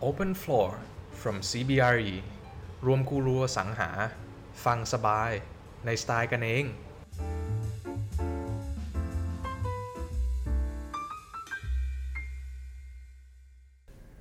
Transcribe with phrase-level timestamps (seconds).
[0.00, 0.70] Open Floor
[1.20, 2.12] from CBRE
[2.86, 3.90] รวมกูรูอสังหา
[4.64, 5.30] ฟังสบาย
[5.84, 6.64] ในสไตล์กันเอง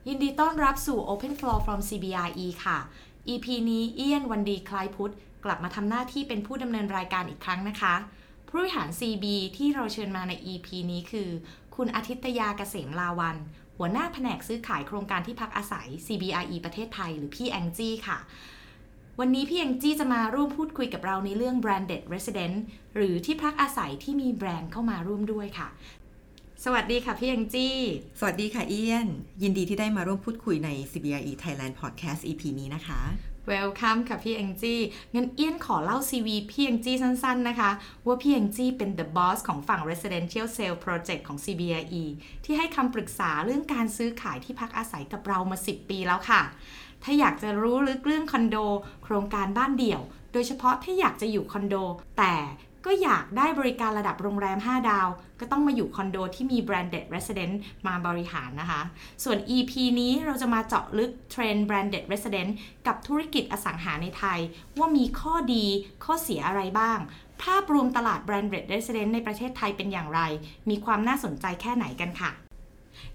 [0.07, 2.77] ยินดีต้อนรับสู่ Open Floor from CBRE ค่ะ
[3.29, 5.13] EP นี้เอียนวันดีคล้ายพุทธ
[5.45, 7.95] กลับมาทำหน้าที่เป็นผู้ดำเนินรายการอีกครั้งนะคะ
[8.47, 9.25] ผู้บริหาร CB
[9.57, 11.29] ที่เราเชิญมาใน EP นี้คือ
[11.75, 13.37] คุณอาทิตยาเกษมลาวัน
[13.77, 18.17] หัวหน้าแผนกซื้อขายโครงการที่พักอาศัย CBRE ประเทศไทย หรือพี่แองจี้ค่ะ
[19.19, 22.55] วันนี้พี่แองจี้จะมาร่วมพูดคุยกับเราในเรื่อง branded resident
[22.95, 25.67] หรือที่พักอาศัยที่มีแบรนด์เข้ามาร่วมด้วยค่ะ
[26.65, 27.75] สวัสดีค่ะพี่แองจี้
[28.19, 29.07] สวัสดีค่ะเอียน
[29.41, 33.01] ยินดีที่ได้มาร่วมพูดคุยใน CBRE Thailand Podcast EP นี้นะคะ
[33.47, 34.79] เวลคัมค่ะพี่แองจี้
[35.15, 37.71] งั้นเอี้ยนขอเล่า CV พี่แองจี้สั้นๆนะคะ
[38.05, 42.03] ว่าพี่แองจี้เป็น the boss ของฝั่ง residential sale project ของ CBRE
[42.43, 46.41] ที่ให้คำปรึกษาเรื่องการซื้อขายที่พักอาศัยกับเรามา 10 ปีแล้วค่ะ
[47.03, 48.57] ถ้าอยากจะรู้ลึกเรื่องคอนโด
[49.03, 50.01] โครงการบ้านเดี่ยว
[50.33, 51.75] โดยเฉพาะถ้าอยากจะอยู่คอนโด
[52.17, 52.33] แต่
[52.85, 55.07] ก็อยากได้บริการระดับโรงแรม 5 ดาว
[55.39, 57.55] ก็ต้องมาอยู่คอนโดที่มี branded resident
[57.87, 58.81] มาบริหารนะคะ
[59.23, 62.49] ส่วน EP นี้เราจะมาเจาะลึกเทรนด์ branded resident
[62.87, 64.39] กับธุรกิจอสังหาในไทย
[64.77, 65.65] ว่ามีข้อดี
[66.03, 66.99] ข้อเสียอะไรบ้าง
[67.43, 70.21] ภาพรวมตลาด branded resident ในประเทศไทยเป็นอย่างไร
[70.69, 72.31] มีความน่าสนใจแค่ไหนกันค่ะ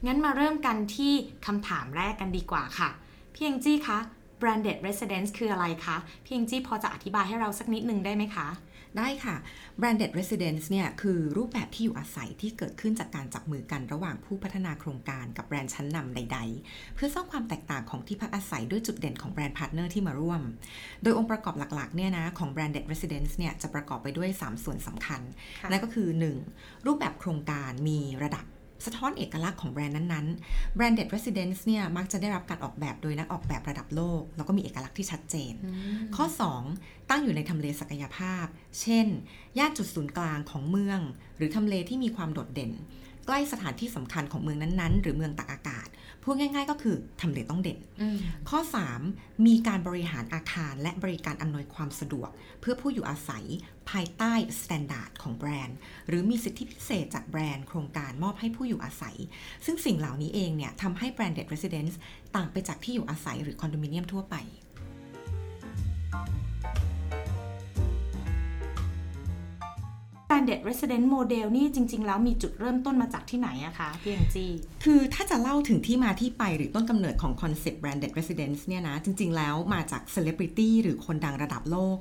[0.07, 1.13] งั้นมาเริ่มกันที่
[1.47, 2.91] คำถามแรกกันดีกว่าค่ะ
[3.35, 3.99] พี่เองจี้คะ
[4.41, 8.49] branded residence คืออะไรคะพี่เองจี้พอจะอธิบายให้เราสักนิดนึงได้ไหมคะ
[8.99, 9.37] ได้ค่ะ
[9.81, 20.41] Branded Residence เนี่ยคือรูปแบบที่อยู่อาศัยที่เกิดขึ้นจากการจับมือกันระหว่างผู้พัฒนาโครงการกับแบรนด์ชั้นนำใด ๆ เพื่อสร้างความแตกต่างของที่พักอาศัยด้วยจุดเด่นของแบรนด์ partner ที่มาร่วม
[21.03, 25.21] โดยองค์ประกอบหลักๆเนี่ยนะของ Branded Residence เนี่ยจะประกอบไปด้วย 3 ส่วนสำคัญ
[25.63, 26.09] ค่ะนั่นก็คือ
[26.49, 26.87] 1.
[26.87, 28.45] รูปแบบโครงการมีระดับ
[28.85, 35.55] สะท้อนเอกลักษณ์ของแบรนด์นั้นๆ Branded Residence เนี่ยมักจะได้รับการออกแบบโดยนักออกแบบระดับโลก แล้วก็มีเอกลักษณ์ที่ชัดเจน
[36.17, 36.27] ข้อ
[36.69, 38.47] 2 ตั้งอยู่ในทำเลศักยภาพ
[38.81, 39.07] เช่น
[39.59, 41.01] ย่านจุดศูนย์กลางของเมือง
[41.37, 42.73] หรือทำเลที่มีความโดดเด่น
[43.27, 45.89] ใกล้สถานที่สำคัญของเมืองนั้นๆ หรือเมืองตากอากาศ
[46.23, 47.79] พูดง่าย ๆ ก็คือทำเลต้องเด่น
[48.51, 48.61] ข้อ
[49.03, 53.45] 3 มีการบริหารอาคารและบริการอำนวยความสะดวก เพื่อผู้อยู่อาศัย
[53.91, 55.77] ภายใต้ standard ของแบรนด์
[56.09, 59.17] หรือมีสิทธิพิเศษจากแบรนด์โครงการมอบให้ผู้อยู่อาศัย
[59.65, 61.95] ซึ่งสิ่งเหล่านี้เองเนี่ยทำให้ branded residence
[62.37, 64.37] ต่างไปจากที่อยู่อาศัยหรือคอนโดมิเนียมทั่วไป
[70.33, 74.51] branded residence model นี่จริง ๆ แล้วมีจุดเริ่มต้นมาจากที่ไหนอะคะพี่แองจี้
[74.85, 81.97] คือถ้าจะเล่าถึงที่มาที่ไปหรือต้นกำเนิดของคอนเซ็ปต์ branded residence เนี่ยนะจริง ๆ แล้วมาจาก celebrity หรือคนดังระดับโลก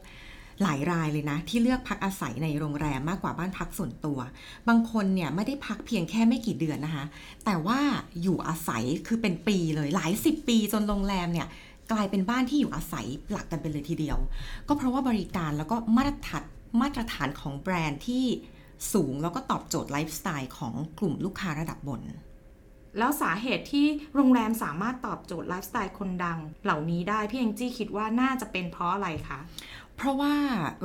[0.64, 4.20] หลายรายเลยนะ ที่เลือกพักอาศัยในโรงแรมมากกว่าบ้านพักส่วนตัว
[4.68, 7.06] บางคนเนี่ยไม่ได้พักเพียงแค่ไม่กี่เดือนนะคะ
[7.46, 7.80] แต่ว่า
[8.22, 11.48] อยู่อาศัยคือเป็นปีเลยหลายสิบปีจนโรงแรมเนี่ย
[11.92, 14.18] กลายเป็นบ้านที่อยู่อาศัยหลักกันไปเลยทีเดียว
[14.68, 16.44] ก็เพราะว่าบริการแล้วก็มาตรฐาน
[16.80, 18.26] มาตรฐานของแบรนด์ที่
[18.94, 22.02] สูงแล้วก็ตอบโจทย์ไลฟ์สไตล์ของกลุ่มลูกค้าระดับบน
[22.98, 29.40] แล้วสาเหตุที่โรงแรมสามารถตอบโจทย์ไลฟ์สไตล์คนดัง เหล่านี้ได้พี่แองจี้คิดว่าน่าจะเป็นเพราะอะไรคะ
[30.04, 30.36] เพราะว่า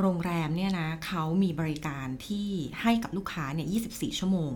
[0.00, 2.48] โรงแรมเนี่ยนะเขามีบริการที่
[2.82, 4.52] ให้กับลูกค้าเนี่ย 24 ชั่วโมง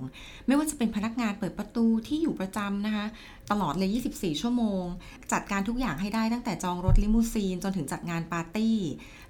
[0.47, 3.07] ไม่ว่าจะเป็นพนักงานเปิดประตูที่อยู่ประจำนะคะ
[3.51, 4.85] ตลอดเลย 24 ชั่วโมง
[5.33, 8.77] จัดการทุกอย่างให้ได้ตั้งแต่จองรถลิมูซีนจนถึงจัดงานปาร์ตี้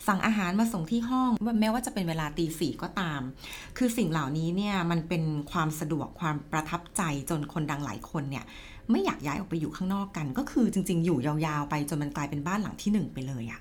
[0.07, 1.31] สั่งอาหารมาส่งที่ห้อง
[1.61, 3.21] แม้ว่าจะเป็นเวลาตีสี่ก็ตาม
[3.79, 8.45] คือสิ่งเหล่านี้เนี่ยมันเป็นความสะดวกความประทับใจจนคนดังหลายคนเนี่ย
[8.91, 13.61] ไม่อยากย้ายออกไปอยู่ข้างนอกกัน ก็คือจริง ๆ อยู่ยาวๆไปจนมันกลายเป็นบ้านหลังที่หนึ่งไปเลยอะ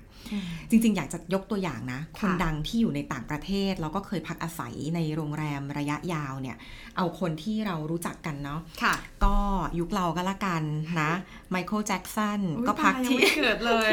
[0.70, 6.56] จริง ๆ อยากจะยกตัวอย่างนะ คนดังที่อยู่ในต่างประเทศ แล้วก็เคยพักอาศัยในโรงแรมระยะยาวเนี่ย
[6.96, 8.94] เอาคนที่เรารู้จักกันเนาะค่ะ
[9.24, 9.36] ก็
[9.78, 10.62] ยุคเราก็ละกัน
[11.02, 11.12] นะ
[11.50, 13.90] ไมเคิลแจ็กสันก็พักที่อุ๊ยตายยังไม่เกิดเลย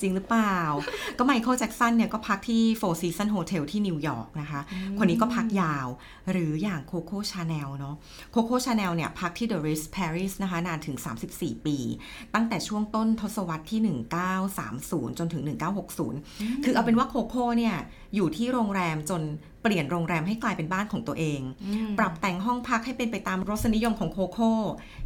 [0.00, 0.58] จริงหรือเปล่า
[1.18, 4.60] ก็ไมเคิลแจ็กสันเนี่ยก็พักที่ Four Seasons Hotel ที่นิวยอร์กนะคะ
[4.98, 5.86] คนนี้ก็พักยาว
[6.30, 7.96] หรืออย่างโคโค่ชาแนลเนาะ
[8.32, 10.96] โคโค่ชาแนลเนี่ยพักที่ The Ritz Paris นะคะนานถึง
[11.32, 11.78] 34 ปี
[12.34, 13.80] ตั้งแต่ช่วงต้นทศวรรษที่
[14.54, 17.74] 1930 จนถึง1960 คือเอาเป็นว่าโคโค่เนี่ย
[18.14, 19.22] อยู่ที่โรงแรมจน
[19.62, 21.40] เปลี่ยนโรงแรมให้กลายเป็นบ้านของตัวเอง
[21.98, 24.52] ปรับแต่งห้องพักให้เป็นไปตามรสนิยมของโคโค่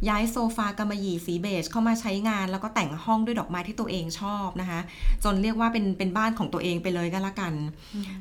[0.09, 4.79] ย้ายโซฟากำมะหยี่สีเบจเข้ามาใช้งาน แล้วก็แต่งห้องด้วยดอกไม้ที่ตัวเองชอบนะคะ
[5.23, 7.53] จนเรียกว่าเป็นเป็นบ้านของตัวเองไปเลยก็แล้วกัน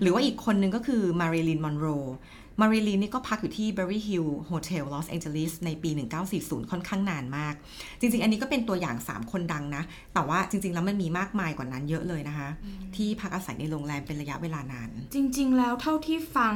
[0.01, 1.87] หรือว่าอีกคนนึงก็คือมาริลินมอนโร
[2.61, 5.91] มาริลีนนี่ก็พักอยู่ที่ Berry Hill Hotel Los Angeles ในปี
[6.31, 7.55] 1940 ค่อนข้างนานมาก
[8.01, 9.83] จริง ๆ อันนี้ก็เป็นตัวอย่าง 3 คนดังนะ
[10.15, 12.49] แต่ว่าจริง ๆ แล้วมันมีมากมายกว่านั้นเยอะเลยนะคะ
[12.97, 16.55] ที่พักอาศัยในโรงแรมเป็นระยะเวลานาน จริง ๆ แล้วเท่าที่ฟัง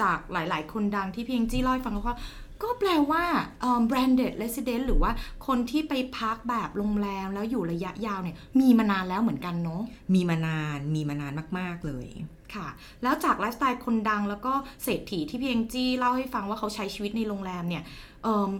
[0.00, 2.14] จากหลาย ๆ คนดังที่พี่แองจี้เล่าให้ฟังแล้วก็
[2.62, 3.24] ก็แปลว่า
[3.60, 5.10] เอ่อ branded resident หรือว่า
[5.46, 9.82] คนที่ไปพักแบบโรงแรมแล้วอยู่ระยะยาวเนี่ยมีมานานแล้วเหมือนกันเนาะ
[10.14, 12.08] มีมานานมีมานานมาก ๆ เลย
[12.56, 12.68] ค่ะ
[13.02, 14.52] แล้วจากไลฟ์สไตล์คนดังแล้วก็
[14.84, 17.82] เศรษฐีที่พี่เองจี้เล่าให้ฟังว่าเขาใช้ชีวิตในโรงแรมเนี่ย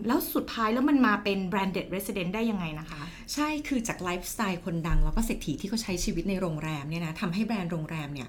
[0.06, 3.00] แล้วสุดท้ายแล้วมันมาเป็น branded resident ได้ยังไงนะคะ
[3.34, 8.28] ใช่คือจากไลฟ์สไตล์คนดัง แล้วก็เศรษฐีที่เขาใช้ชีวิตในโรงแรมเนี่ยนะทำให้แบรนด์โรงแรมเนี่ย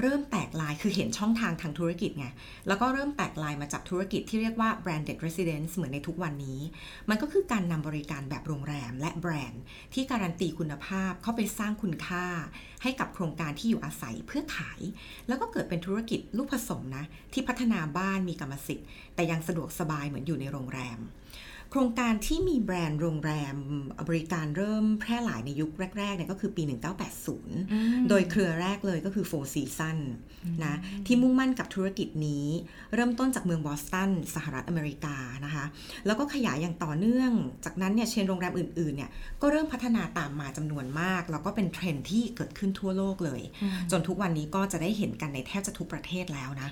[0.00, 2.26] เริ่มแตกลายคือเห็นช่องทางทางธุรกิจไง
[2.68, 6.60] แล้วก็เริ่มแตกลายมาจากธุรกิจที่เรียกว่า branded residence เหมือนในทุกวันนี้
[7.08, 9.62] มันก็คือการนำบริการแบบโรงแรมและแบรนด์
[9.94, 12.26] ที่การันตีคุณภาพเข้าไปสร้างคุณค่า
[12.82, 14.80] ให้กับโครงการที่อยู่อาศัยเพื่อขาย
[15.28, 20.98] แล้วก็เกิดเป็นธุรกิจลูกผสมนะ ที่พัฒนาบ้านมีกรรมสิทธิ์ แต่ยังสะดวกสบายเหมือนอยู่ในโรงแรม
[21.76, 23.56] ครงการที่มีแบรนด์โรงแรม
[24.08, 26.62] บริการเริ่มแพร่หลายในยุคแรกๆเนี่ยก็คือปี
[27.36, 30.04] 1980 โดยเครือแรกเลยก็คือ Four Seasons
[30.64, 30.74] นะ
[31.06, 32.46] ที่มุ่งมั่นกับธุรกิจนี้
[32.94, 35.64] เริ่มต้นจากเมืองบอสตันสหรัฐอเมริกานะคะ
[36.06, 37.32] แล้วก็ขยายอย่างต่อเนื่อง
[37.64, 39.10] จากนั้นเนี่ยเชนโรงแรมอื่นๆเนี่ย
[39.42, 43.42] ก็เริ่มพัฒนาตามมาจำนวนมาก แล้วก็เป็นเทรนด์ที่เกิดขึ้นทั่วโลกเลย
[43.90, 46.70] จนทุกวันนี้ก็จะได้เห็นกันในแทบจะทุกประเทศแล้วนะ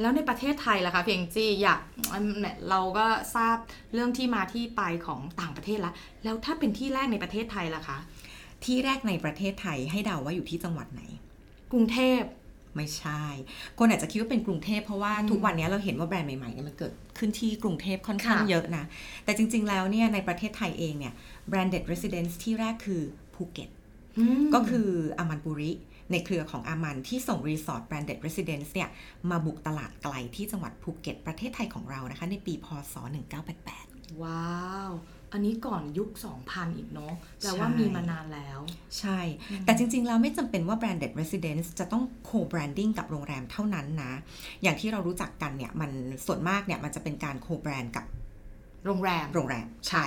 [0.00, 1.80] แล้วในประเทศไทยล่ะคะพี่เองจี้อยาก
[2.70, 3.06] เราก็
[3.36, 3.56] ทราบ
[3.94, 5.94] เรื่องที่มาที่ไปของต่างประเทศแล้ว
[6.24, 7.98] แล้วถ้าเป็นที่แรกในประเทศไทยล่ะคะ
[8.64, 11.02] ที่แรกในประเทศไทยให้เดาว่าอยู่ที่จังหวัดไหน
[11.72, 12.22] กรุงเทพ
[12.76, 13.24] ไม่ใช่
[13.78, 18.84] คนอาจจะคิดว่าเป็นกรุงเทพเพราะว่าทุกวันนี้เราเห็นว่าแบรนด์ใหม่ๆเนี่ยมันเกิดขึ้นที่กรุงเทพค่อนข้างค่ะเยอะนะ
[19.24, 21.12] แต่จริงๆแล้วเนี่ยในประเทศไทยเองเนี่ย
[21.50, 23.02] branded residence ที่แรกคือ
[23.34, 23.70] ภูเก็ต
[24.42, 25.70] มก็คืออามันปุริ
[26.12, 28.88] ในเครือของอามันที่ส่งรีสอร์ท branded residence เนี่ย
[29.30, 32.94] มาบุกตลาดไกลที่จังหวัดภูเก็ตประเทศไทยของเรานะคะ ในปีพศ
[33.58, 34.92] 1988 ว้าว
[35.32, 36.10] อันนี้ก่อนยุค
[36.44, 38.60] 2000 อีกเนาะแปลว่าใช่มีมานานแล้ว
[38.98, 39.18] ใช่
[39.64, 44.12] แต่จริงๆแล้วไม่จำเป็นว่า branded residence จะต้อง co-branding กับโรงแรมเท่านั้นนะ
[44.62, 45.90] อย่างที่เรารู้จักกันเนี่ยมัน
[46.26, 48.04] ส่วนมากเนี่ยมันจะเป็นการ co-brand กับ
[48.86, 50.04] โรงแรม โรงแรม ใช่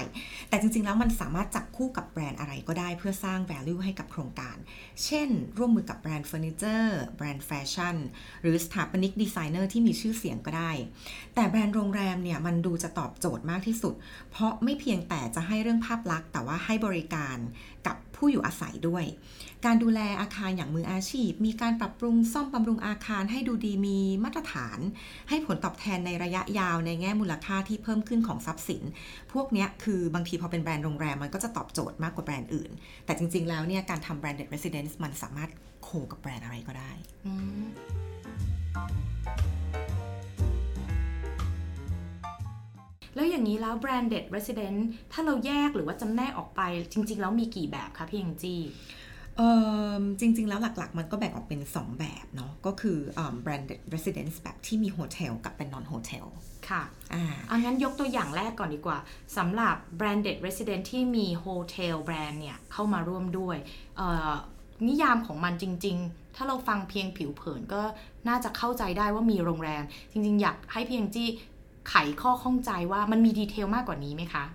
[0.49, 4.57] แต่จริง ๆ แล้วมันสามารถจับคู่กับแบรนด์อะไรก็ได้เพื่อสร้าง value ให้กับโครงการ
[5.03, 7.95] เช่น ร่วมมือกับแบรนด์เฟอร์นิเจอร์ แบรนด์แฟชั่น
[8.41, 10.71] หรือสถาปนิกดีไซเนอร์ที่มีชื่อเสียงก็ได้
[11.35, 13.93] แต่แบรนด์โรงแรมเนี่ยมันดูจะตอบโจทย์มากที่สุด
[14.31, 17.37] เพราะไม่เพียงแต่จะให้เรื่องภาพลักษณ์ แต่ว่าให้บริการ
[17.87, 19.05] กับผู้อยู่อาศัยด้วย
[19.65, 24.79] การดูแลอาคารอย่างมืออาชีพ มีการปรับปรุงซ่อมบำรุงอาคารให้ดูดีมีมาตรฐาน
[25.29, 28.83] ให้ผลตอบแทนในระยะยาวในแง่มูลค่าที่เพิ่มขึ้นของทรัพย์สิน
[29.33, 32.71] พวกเนี้ยคือบางทีพอเป็นแบรนด์โรงแรมมันก็จะตอบโจทย์มากกว่าแบรนด์อื่น
[33.05, 35.49] แต่จริง ๆ แล้วเนี่ยการทำ branded residence มันสามารถ
[35.83, 36.91] co กับแบรนด์อะไรก็ได้
[43.15, 44.79] แล้วอย่างนี้แล้ว branded resident
[45.11, 48.61] ถ้าเราแยกหรือว่าจำแนกออกไปจริง ๆ แล้วมีกี่แบบคะพี่แองจี้
[49.37, 49.41] เอ
[49.99, 56.25] อจริง ๆ แล้วหลัก ๆ มันก็แบ่งออกเป็น 2 แบบเนาะก็คือเอิ่ม branded residence แบบที่มี hotel กับเป็น non hotel
[56.69, 56.83] ค่ะ
[57.13, 58.97] อ่าเอางั้นยกตัวอย่างแรกก่อนดีกว่า
[59.37, 63.57] สำหรับ branded residence ที่มี hotel brand เนี่ย เข้ามาร่วมด้วย
[63.97, 64.31] เอ่อ
[64.87, 67.81] นิยามของมันจริง ๆ ถ้าเราฟังเพียงผิวเผินก็
[68.27, 71.29] น่าจะเข้าใจได้ว่ามีโรงแรม จริง ๆ อยากให้พี่แองจี้
[71.89, 74.45] ไขข้อข้องใจว่ามันมี detail มากกว่านี้ไหมคะ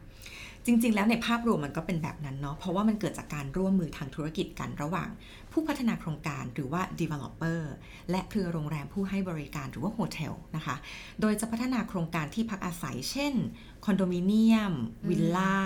[0.66, 5.08] จริง ๆ แล้วในภาพรวมมันก็เป็นแบบนั้นเนาะเพราะว่ามันเกิดจากการร่วมมือทางธุรกิจกันระหว่าง
[5.52, 7.60] ผู้พัฒนาโครงการหรือว่า developer
[8.10, 10.76] และเครือโรงแรมผู้ให้บริการหรือว่า hotel นะคะ
[11.20, 13.34] โดยจะพัฒนาโครงการที่พักอาศัย เช่น
[13.84, 14.72] คอนโดมิเนียม
[15.08, 15.56] วิลล่า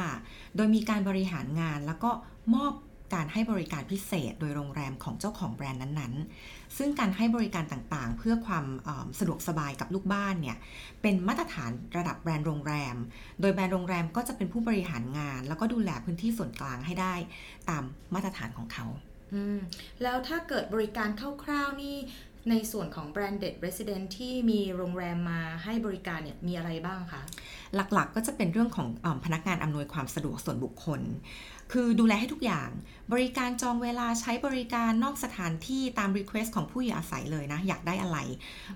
[0.56, 2.10] โดยมีการบริหารงานแล้วก็
[2.54, 2.72] มอบ
[3.14, 10.56] การให้บริการพิเศษโดยโรงแรมของเจ้าของแบรนด์นั้นๆ ซึ่งการให้บริการต่างๆ เพื่อความเอ่อสะดวกสบายกับลูกบ้านเนี่ย
[11.02, 12.96] เป็นมาตรฐานระดับแบรนด์โรงแรม
[13.40, 17.14] โดยแบรนด์โรงแรมก็จะเป็นผู้บริหารงาน แล้วก็ดูแลพื้นที่ส่วนกลางให้ได้
[17.68, 17.82] ตาม
[18.14, 18.86] มาตรฐานของเขา
[19.32, 19.58] อืม
[20.02, 21.08] แล้วถ้าเกิดบริการ
[21.44, 21.96] คร่าวๆนี่
[22.50, 27.22] ในส่วนของ branded resident ที่มีโรงแรมมาให้บริการเนี่ยมีอะไรบ้างคะ
[27.74, 31.00] หลักๆก็จะเป็นเรื่องของเออพนักงานอำนวยความสะดวกส่วนบุคคล
[31.72, 32.70] คือดูแลให้ทุกอย่าง
[33.12, 38.18] บริการจองเวลาใช้บริการนอกสถานที่ตาม Request ของผู้อยู่อาศัยเลยนะ อยากได้อะไร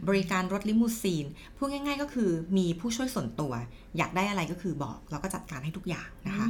[0.08, 1.26] บริการรถลิมูซีน
[1.56, 3.52] พูดง่าย ๆ ก็คือมีผู้ช่วยส่วนตัว
[3.96, 6.46] อยากได้อะไรก็คือบอก แล้วก็จัดการให้ทุกอย่างนะคะ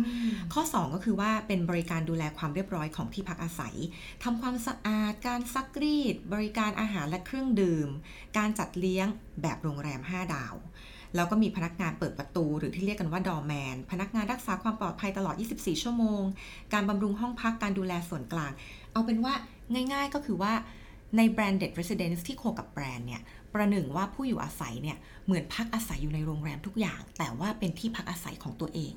[0.52, 3.75] ข้อ 2 ก็คือว่าเป็นบริการดูแลความเรียบร้อยของที่พักอาศัย
[4.25, 7.88] ทำความสะอาด การซักรีด บริการอาหารและเครื่องดื่ม
[8.38, 9.07] การจัดเลี้ยง
[9.42, 10.54] แบบโรงแรม 5 ดาว
[11.15, 16.23] แล้วก็มีพนักงานเปิดประตู หรือที่เรียกกันว่าดอแมน พนักงานรักษาความปลอดภัยตลอด 24 ชั่วโมง
[16.73, 18.53] การบำรุงห้องพักการดูแลส่วนกลาง
[18.93, 19.35] เอาเป็นว่า
[19.93, 20.53] ง่ายๆก็คือว่า
[21.17, 23.23] ใน branded residence ที่โคกับแบรนด์เนี่ย
[23.55, 28.95] ประหนึ่งว่าผู้อยู่อาศัยเนี่ย เหมือนพักอาศัยอยู่ในโรงแรมทุกอย่าง แต่ว่าเป็นที่พักอาศัยของตัวเอง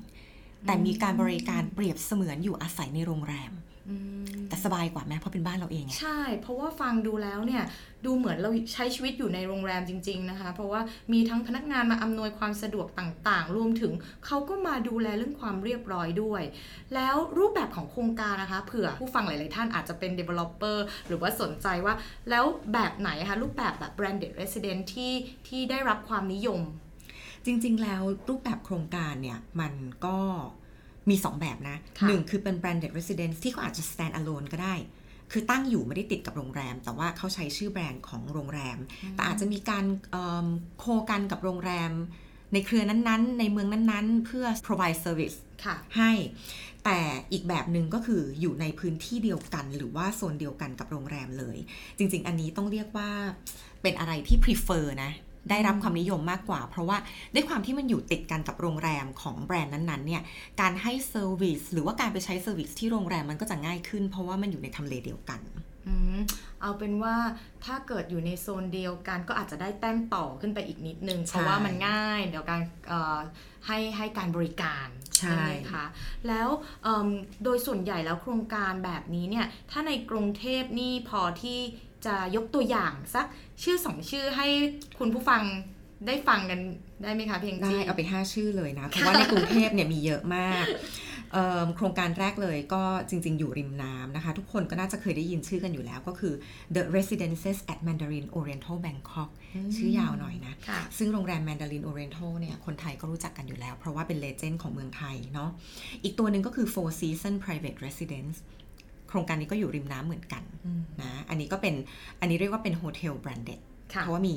[0.66, 3.52] แต่มีการบริการเปรียบเสมือนอยู่อาศัยในโรงแรม
[3.88, 7.64] อืมแต่สบายกว่าแม้เพราะเป็นบ้านเราเองไงใช่ เพราะว่าฟังดูแล้วเนี่ย
[8.04, 10.80] ดูเหมือนเราใช้ชีวิตอยู่ในโรงแรมจริง ๆนะคะ เพราะว่า
[11.12, 13.92] มีทั้งพนักงานมาอำนวยความสะดวกต่างๆ รวมถึง
[14.26, 16.42] เขาก็มาดูแลเรื่องความเรียบร้อยด้วย
[16.94, 21.94] แล้วรูปแบบของโครงการนะคะ เผื่อผู้ฟังหลาย ๆ ท่านอาจจะเป็น developer หรือว่าสนใจว่า
[22.30, 25.12] แล้วแบบไหนคะรูปแบบแบบ branded resident ที่
[25.48, 26.60] ที่ได้รับความนิยม
[27.46, 29.72] จริง ๆ แล้วรูปแบบโครงการเนี่ยมัน
[30.06, 30.18] ก็
[31.10, 34.74] มี 2 แบบนะค่ะหนึ่งคือเป็น branded residence ที่เขาอาจจะ stand alone ก็ได้
[35.32, 38.78] คือตั้งอยู่ไม่ได้ติดกับโรงแรม แต่ว่าเขาใช้ชื่อแบรนด์ของโรงแรม
[39.14, 40.46] แต่อาจจะมีการเอิ่ม
[40.80, 41.92] โคกันกับโรงแรม
[42.52, 46.12] ในเครือนั้นๆ ในเมืองนั้นๆ เพื่อ provide service ค่ะให้
[46.84, 46.98] แต่
[47.32, 51.58] อีกแบบหนึ่งก็คืออยู่ในพื้นที่เดียวกัน หรือว่าโซนเดียวกันกับโรงแรมเลย
[51.98, 53.10] จริง ๆ อันนี้ต้องเรียกว่า
[53.82, 55.12] เป็นอะไรที่ prefer นะ
[55.50, 56.98] ได้รับความนิยมมากกว่า เพราะว่า
[57.34, 60.22] ด้วยความที่มันอยู่ติดกันกับโรงแรมของแบรนด์นั้นๆเนี่ย
[60.60, 65.40] การให้ service หรือว่าการไปใช้ service ที่โรงแรมมันก็จะง่ายขึ้น เพราะว่ามันอยู่ในทำเลเดียวกัน
[65.88, 66.18] อืม
[66.60, 67.16] เอาเป็นว่า
[67.64, 73.18] ถ้าเกิดอยู่ในโซนเดียวกันก็อาจจะได้แต้มต่อขึ้นไปอีกนิดนึงใช่เพราะว่ามันง่ายเดี๋ยวการเอ่อ
[73.66, 75.84] ให้ให้การบริการใช่ไหมคะ
[76.28, 76.48] แล้ว
[76.82, 77.08] เอิ่ม
[77.44, 81.60] โดยส่วนใหญ่แล้วโครงการแบบนี้เนี่ยถ้าในกรุงเทพนี่พอที่
[82.06, 83.26] จะยกตัวอย่างสัก
[83.62, 84.46] ชื่อสองชื่อให้
[84.98, 85.42] คุณผู้ฟัง
[86.06, 86.60] ได้ฟังกัน
[87.02, 90.64] ได้ไหมคะเพียงได้จีเอาไป 5 ชื่อเลยนะเพราะว่าในกรุงเทพเนี่ยมีเยอะมาก
[91.32, 96.34] เอิ่มโครงการแรกเลยก็จริง ๆ อยู่ริมน้ำนะคะ ทุกคนก็น่าจะเคยได้ยินชื่อกันอยู่แล้วก็คือ
[96.74, 99.30] The Residences at Mandarin Oriental Bangkok
[99.76, 105.50] ชื่อยาวหน่อยนะค่ะซึ่งโรงแรม Mandarin Oriental เนี่ยคนไทยก็รู้จักกันอยู่แล้ว เพราะว่าเป็นเลเจนด์ของเมืองไทยเนาะ
[106.04, 108.36] อีกตัวหนึ่งก็คือ Four Season Private Residence
[109.12, 110.42] โครงการนี้ก็อยู่ริมน้ำเหมือนกัน
[111.02, 111.74] นะอันนี้ก็เป็น
[112.20, 113.60] อันนี้เรียกว่าเป็นโฮเทลแบรนด์เด็ด
[113.94, 114.34] ค่ะเพราะว่ามี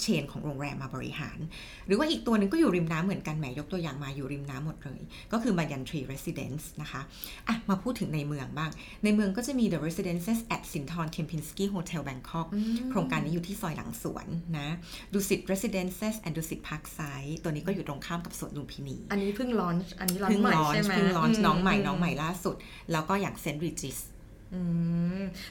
[0.00, 1.38] เชนของโรงแรมมาบริหาร
[1.86, 5.00] หรือว่าอีกตัวหนึ่งก็อยู่ริมน้ำเหมือนกันแหมยกตัวอย่างมาอยู่ริมน้ำหมดเลย
[5.32, 7.02] ก็คือ Banyan Tree Residence นะคะ
[7.48, 8.70] อะมาพูดถึงในเมืองบ้าง
[9.04, 12.48] ในเมืองก็จะมี The Residences at Sinthorn Kempinski Hotel Bangkok
[12.90, 14.26] โครงการนี้อยู่ที่ซอยหลังสวน
[14.58, 14.68] นะ
[15.12, 22.56] ดุสิต Residences and ดุสิต Park Side ตัวนี้ก็อยู่ตรงข้ามกับสวนลุมพินี อันนี้เพิ่งลอนช์อันนี้ลอนเพิ่ช์งใหม่ลอนใช่ไหมเพิ่งลอนมน้องใหม่มน้องใหม่ล่าสุด
[22.92, 24.11] แล้วก็อย่างเซนต์ริจิสอืม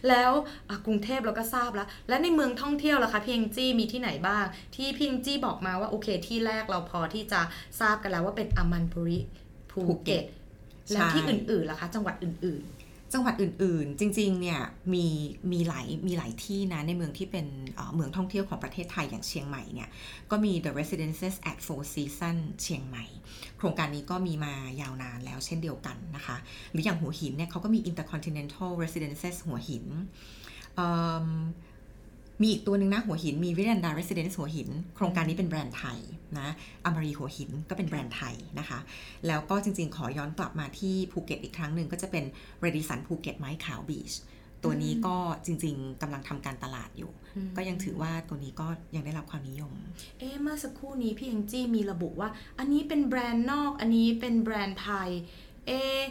[0.10, 0.32] แล้ว
[0.70, 7.42] อะกรุงเทพเราก็ทราบแล้ว และในเมืองท่องเที่ยวล่ะคะพี่เองจี้มีที่ไหนบ้าง ที่พี่เองจี้บอกมาว่าโอเคที่แรกเราพอที่จะ
[7.80, 9.20] ทราบกันแล้วว่าเป็นอามันปุริ
[9.72, 10.28] ภูภูเก็เก็ตต
[10.92, 12.64] แล้วที่ใช่อื่นๆล่ะคะ จังหวัดอื่น
[13.14, 14.62] จังหวัดอื่นๆ จริงๆ เนี่ย
[14.94, 15.08] มี
[15.52, 17.46] มีหลายมีหลายที่นะ ในเมืองที่เป็น
[17.96, 19.90] เมืองท่องเที่ยวของประเทศไทยอย่างเชียงใหม่เนี่ย
[20.32, 23.06] ก็มี The Residences at Four Seasons เชียงใหม่
[23.58, 26.38] โครงการนี้ก็มีมายาวนานแล้วเช่นเดียวกันนะคะ
[26.72, 29.86] หรืออย่างหัวหินเนี่ยเขาก็มี Intercontinental Residences หัวหิน
[30.76, 30.90] เอิ่
[32.42, 36.00] มมีอีกตัวหนึ่งนะหัวหินมีวิรันดา Residence หัวหิน โครงการนี้เป็นแบรนด์ไทย
[36.40, 36.50] นะ
[36.86, 38.80] อมรีหัวหินก็เป็นแบรนด์ไทยนะคะ
[39.28, 42.24] แล้วก็จริงๆ ขอย้อนกลับมาที่ภูเก็ตอีกครั้งหนึ่งก็จะเป็น
[42.66, 44.14] r e d i s o n ภูเก็ตไม้ขาวบีช
[44.64, 52.30] ตัวนี้ก็จริง ๆกำลังทำการตลาดอยู่อืมก็ยังถือว่าตัวนี้ก็ยังได้รับความนิยมๆเอ๊ะเมื่อสักครู่นี้พี่แองจี้มีระบุว่า
[52.60, 55.10] อันนี้เป็นแบรนด์นอก อันนี้เป็นแบรนด์ไทย
[55.68, 56.02] เอ๊ะ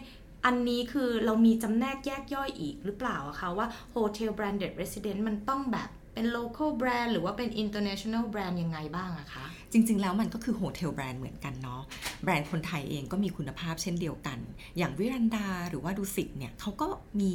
[0.46, 10.54] อันนี้คือเรามีจำแนกแยกย่อยอีกหรือเปล่าอะคะว่า Hotel Branded Residence มันต้องแบบ เป็น local brand หรือว่าเป็น international brand ยังไงบ้างอะคะ จริง ๆ แล้วมันก็คือ
[10.56, 11.82] hotel brand เหมือนกันเนาะ
[12.24, 14.38] แบรนด์คนไทยเองก็มีคุณภาพเช่นเดียวกัน
[14.78, 16.88] อย่างวิรันดาหรือว่าดุสิตเนี่ยเขาก็
[17.20, 17.32] มี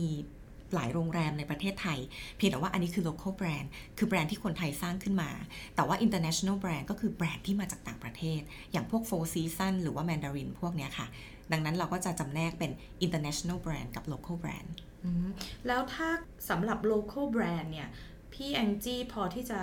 [0.74, 2.00] หลายโรงแรมในประเทศไทย
[2.38, 5.30] เพียงแต่ว่าอันนี้คือ local brand คือแบรนด์ที่คนไทยสร้างขึ้นมา
[5.76, 11.08] แต่ว่า international brand ก็คือแบรนด์ที่มาจากต่างประเทศ อย่างพวก Four Seasons หรือว่า Mandarin พวกเนี้ยค่ะ
[11.52, 12.72] ดังนั้นเราก็จะจำแนกเป็น
[13.06, 14.70] international brand กับ local brand
[15.04, 15.28] อืม
[15.68, 16.10] แล้วถ้า
[16.50, 17.90] สำหรับ local brand เนี่ย
[18.36, 19.60] พี่แองจี้พอที่จะ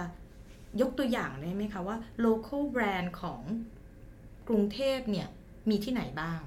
[0.80, 3.42] ยกตัวอย่างได้ไหมคะว่า local brand ของ
[4.48, 5.28] กรุงเทพเนี่ย
[5.70, 6.40] มีที่ไหนบ้าง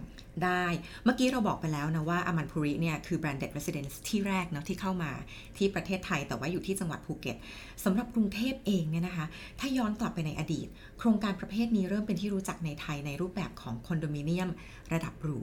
[0.43, 0.65] ได้
[1.03, 5.11] เมื่อกี้เราบอกไปแล้วนะว่าอามันพุริเนี่ยคือ branded residence ที่แรกเนาะที่เข้ามา
[5.57, 7.37] ที่ประเทศไทยแต่ว่าอยู่ที่จังหวัดภูเก็ต
[7.83, 9.25] สำหรับกรุงเทพเองเนี่ยนะคะ
[9.59, 10.67] ถ้าย้อนกลับไปในอดีต
[10.99, 14.49] โครงการประเภทนี้เริ่มเป็นที่รู้จักในไทยในรูปแบบของคอนโดมิเนียม
[14.93, 15.41] ระดับหรู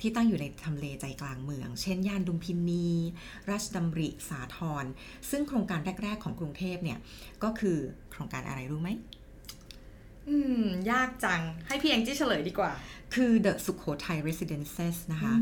[0.00, 2.88] ที่ตั้งอยู่ในทำเลใจกลางเมือง เช่นย่านดุมพินี
[3.50, 4.84] ราชดำริสาทร
[5.30, 6.98] ซึ่งโครงการแรก ๆ ของกรุงเทพเนี่ย
[7.42, 7.78] ก็คือ
[8.10, 8.90] โครงการอะไรรู้ไหม
[10.28, 12.72] อืม ยากจังให้พี่แองจี้เฉลยดีกว่า
[13.14, 15.34] คือ The Sukhothai Residences นะคะ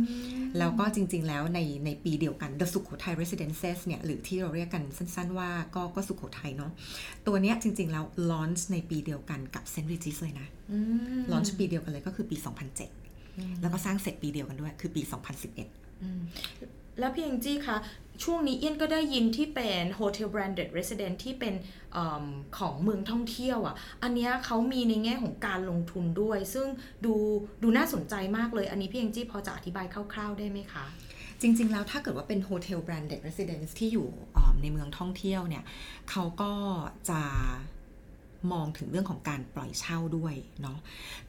[0.58, 6.70] แล้วก็จริง ๆ แล้วในในปีเดียวกัน The Sukhothai Residences เนี่ย หรือที่เราเรียกกันสั้น ๆ ว่าก็ก็สุโขทัยเนาะ
[7.26, 9.86] ตัวเนี้ยจริง ๆ แล้ว launch ในปีเดียวกันกับ St.
[9.92, 10.78] Regis เลยนะอื
[11.18, 12.36] ม launch ปีเดียวกันเลยก็คือปี
[12.98, 15.02] 2007 แล้วก็สร้างเสร็จปีเดียวกันด้วย คือปี
[15.52, 16.20] 2011อืม
[16.98, 17.76] แล้วพี่แองจี้คะ
[18.24, 21.54] ช่วงนี้เอี้ยนก็ได้ยินที่เป็น Hotel Branded Resident ที่เป็น
[21.96, 21.98] อ
[22.58, 26.66] ของเมืองท่องเที่ยวอะ่ะ อันนี้เขามีในแง่ของการลงทุนด้วย ซึ่ง
[27.04, 27.14] ดู
[27.62, 30.84] ดูน่าสนใจมากเลย อันนี้พี่เองจี้พอจะอธิบายคร่าวๆได้ไหมคะ
[31.40, 34.08] จริง ๆ แล้วถ้าเกิดว่าเป็นโฮเทลแบรนด์เด d Residence ที่อยู่
[34.62, 35.64] ในเมืองท่องเที่ยวเนี่ย
[36.10, 36.52] เขาก็
[37.10, 37.20] จะ
[38.52, 40.78] มองถึงเรื่องของการปล่อยเช่าด้วยเนาะ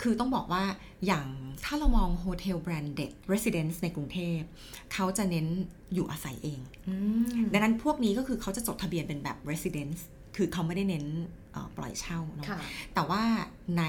[0.01, 0.63] คือต้องบอกว่า
[1.05, 1.27] อย่าง
[1.65, 4.39] ถ้าเรามอง Hotel Branded Residence ในกรุงเทพ
[4.93, 5.47] เขาจะเน้น
[5.93, 6.95] อยู่อาศัยเองอื
[7.37, 9.99] มดังนั้นพวกนี้ก็คือเขาจะจดทะเบียนเป็นแบบ residence
[10.37, 11.05] คือเขาไม่ได้เน้น
[11.51, 12.59] เอ่อปล่อยเช่าเนาะค่ะ
[12.93, 13.23] แต่ว่า
[13.77, 13.83] ใน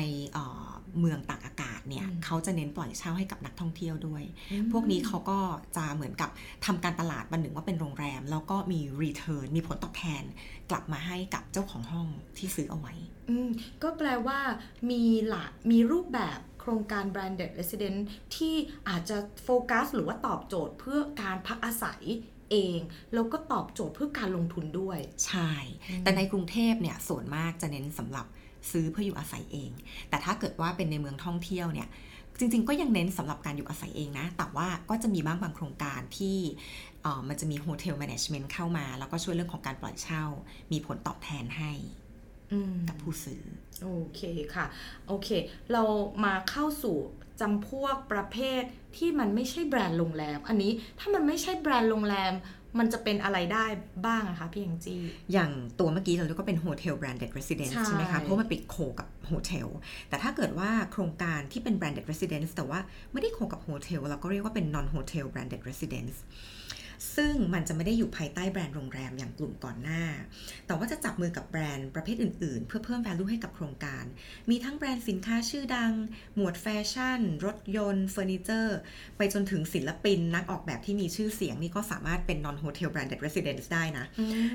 [0.98, 5.38] เอ่อเมืองต่างอากาศเนี่ยอืมเขาจะเน้นปล่อยเช่าให้กับนักท่องเที่ยวด้วยอืมพวกนี้เขาก็
[5.76, 6.30] จะเหมือนกับ
[6.66, 10.22] ทำการตลาดบันหนึ่งว่าเป็นโรงแรม แล้วก็มี return มีผลตอบแทน
[10.70, 12.94] กลับมาให้กับเจ้าของห้องที่ซื้อเอาไว้
[13.30, 13.50] อืม
[13.82, 14.40] ก็แปลว่า
[14.90, 17.98] มีหละมีรูปแบบโครงการ branded resident
[18.36, 18.54] ที่
[18.88, 22.02] อาจจะโฟกัสหรือว่าตอบโจทย์เพื่อการพักอาศัย
[22.50, 22.80] เอง
[23.14, 25.52] แล้วก็ตอบโจทย์เพื่อการลงทุนด้วย ใช่
[26.02, 28.26] แต่ในกรุงเทพเนี่ยส่วนมากจะเน้นสำหรับ
[28.70, 29.70] ซื้อเพื่ออยู่อาศัยเอง
[30.08, 31.88] แต่ถ้าเกิดว่าเป็นในเมืองท่องเที่ยวเนี่ย
[32.38, 36.38] จริงๆ ก็ยังเน้นสำหรับการอยู่อาศัยเองนะ แต่ว่าก็จะมีบ้างบางโครงการที่
[37.02, 40.24] เอ่อมันจะมีโฮเทลแมネจเมนต์เข้ามา แล้วก็ช่วยเรื่องของการปล่อยเช่า
[40.72, 41.72] มีผลตอบแทนให้
[42.52, 43.42] อืมกับผู้ซื้อ
[43.82, 44.20] โอเค
[44.54, 44.66] ค่ะ
[45.06, 45.28] โอเค
[45.72, 45.82] เรา
[46.24, 46.96] มาเข้าสู่
[47.40, 48.62] จำพวกประเภท
[48.96, 52.32] ที่มันไม่ใช่แบรนด์โรงแรม อันนี้ถ้ามันไม่ใช่แบรนด์โรงแรม
[52.78, 53.66] มันจะเป็นอะไรได้
[54.06, 55.00] บ้างอะคะพี่แองจี้
[55.32, 59.68] อย่างตัวเมื่อกี้เราเรียกว่าเป็น Hotel Branded Residence ใช่ใช่ไหมคะ เพราะมันไปโคกับโฮเทล
[60.08, 62.80] แต่ถ้าเกิดว่าโครงการที่เป็น Branded Residence แต่ว่า
[63.12, 66.57] ไม่ได้โคกับโฮเทลเราก็เรียกว่าเป็น Non Hotel Branded Residence ซึ่
[67.32, 70.02] งมันจะไม่ได้อยู่ภายใต้แบรนด์โรงแรมอย่างกลุ่มก่อนหน้า
[70.66, 74.04] แต่ว่าจะจับมือกับแบรนด์ประเภทอื่นๆ เพื่อเพิ่ม value ให้กับโครงการ
[74.50, 75.92] มีทั้งแบรนด์สินค้าชื่อดัง
[76.36, 78.78] หมวดแฟชั่น รถยนต์เฟอร์นิเจอร์
[79.16, 84.04] ไปจนถึงศิลปินนักออกแบบที่มีชื่อเสียงนี่ก็สามารถเป็น non hotel branded residence ได้นะ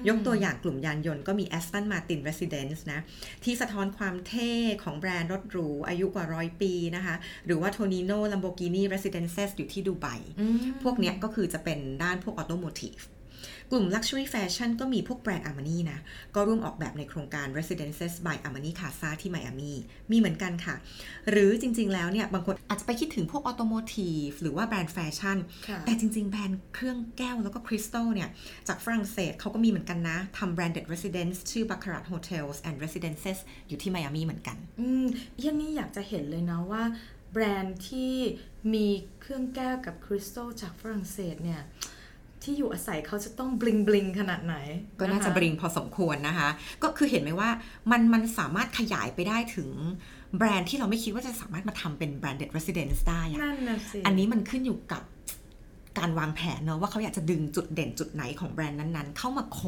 [0.08, 3.00] ยกตัวอย่างกลุ่มยานยนต์ก็มี Aston Martin Residence นะ
[3.44, 4.52] ที่สะท้อนความเท่
[4.84, 7.16] ของแบรนด์รถหรูอายุกว่าร้อยปีนะคะ
[7.46, 10.08] หรือว่า Tonino Lamborghini Residences อยู่ที่ดูไบ
[10.40, 12.98] อืมพวกเนี้ยก็คือจะเป็นด้านพวก automotive
[13.72, 16.00] กลุ่ม Luxury Fashion ก็มีพวกแบรนด์ Armani นะ
[16.36, 19.74] ก็ร่วมออกแบบในโครงการ Residences by Armani Casa ที่ไมอามี
[20.12, 20.76] มีเหมือนกันค่ะ
[21.30, 25.38] หรือจริง ๆ แล้วเนี่ย บางคนอาจจะไปคิดถึงพวก automotive หรือว่าแบรนด์แฟชั่น
[25.68, 28.30] ค่ะแต่จริง ๆ แบรนด์เครื่องแก้วแล้วก็คริสตัลเนี่ย
[28.68, 33.38] จากฝรั่งเศสเขาก็มีเหมือนกันนะทำ branded residence ชื่อ Baccarat Hotels and Residences
[33.68, 35.06] อยู่ที่ไมอามีเหมือนกัน อืม
[35.40, 36.84] อย่างนี้อยากจะเห็นเลยนะว่า
[37.32, 38.14] แบรนด์ที่
[38.74, 38.88] มี
[39.22, 41.64] เครื่องแก้วกับคริสตัลจากฝรั่งเศสเนี่ย
[42.44, 44.56] ที่อยู่อาศัยเขาจะต้อง bling bling ขนาดไหน
[45.00, 46.50] ก็น่าจะ bling พอสมควรนะคะ
[46.84, 47.50] ก็คือเห็นไหมว่า
[47.92, 49.70] มันมันสามารถขยายไปได้ถึง
[50.38, 55.04] แบรนด์ที่เราไม่คิดว่าจะสามารถมาทำเป็น branded residence ได้อะนั่นน่ะสิอันนี้มันขึ้นอยู่กับ
[56.00, 59.60] การวางแผนเนอะว่าเขาอยากจะดึงจุดเด่นจุดไหนของแบรนด์นั้นๆ เข้ามา co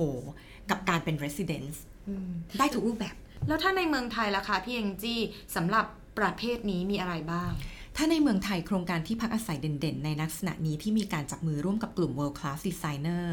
[0.70, 3.16] กับการเป็น residence อืมได้ทุกรูปแบบ
[3.48, 5.20] แล้วถ้าในเมืองไทยล่ะคะพี่แองจี้
[5.56, 5.86] สำหรับ
[6.20, 7.52] ประเภทนี้มีอะไรบ้าง
[7.98, 13.26] ถ้าในเมืองไทยโครงการที่พักอาศัยเด่นๆ ในลักษณะนี้ที่มีการจับมือร่วมกับกลุ่ม world class designer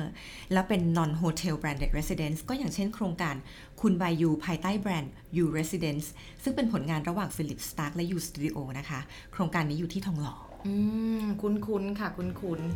[0.53, 3.35] แล้วเป็น non hotel branded residence ก็อย่างเช่นโครงการ
[3.81, 6.07] คุณบายูภายใต้แบรนด์ U Residence
[6.43, 9.01] ซึ่งเป็นผลงานระหว่าง Philip Stark และ U Studio นะคะ
[9.33, 10.75] โครงการนี้อยู่ที่ทองหล่ออื
[11.23, 12.73] ม คุ้นๆ ค่ะ คุ้นๆ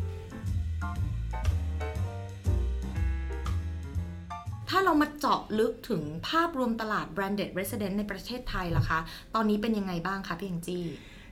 [4.69, 8.99] ถ้าเรามาเจาะลึกถึงภาพรวมตลาด branded resident ในประเทศไทยล่ะคะ
[9.35, 10.85] ตอนนี้เป็นยังไงบ้างคะพี่แองจี้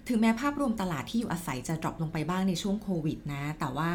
[0.09, 3.91] ถึงแม้ภาพรวมตลาดที่อยู่อาศัยจะ drop ลงไปบ้างในช่วงโควิดนะ แต่ว่า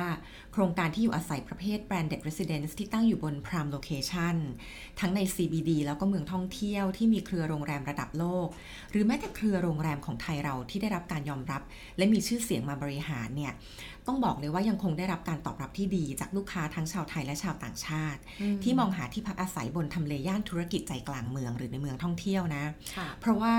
[0.52, 4.36] โครงการที่อยู่อาศัยประเภท branded residence ที่ตั้งอยู่บน prime location
[5.00, 8.48] ทั้งใน CBD แล้วก็เมืองท่องเที่ยวที่มีเครือโรงแรมระดับโลก
[8.90, 11.62] หรือแม้แต่เครือโรงแรมของไทยเราที่ได้รับการยอมรับ
[11.96, 13.52] และมีชื่อเสียงมาบริหารเนี่ย
[14.06, 22.64] ต้องบอกเลยว่ายังคงได้รับการตอบรับที่ดีจากลูกค้าทั้งชาวไทยและชาวต่างชาติอืมที่มองหาที่พักอาศัยบนทำเลย่านธุรกิจใจกลางเมือง หรือในเมืองท่องเที่ยวนะ
[22.96, 23.56] ค่ะเพราะว่า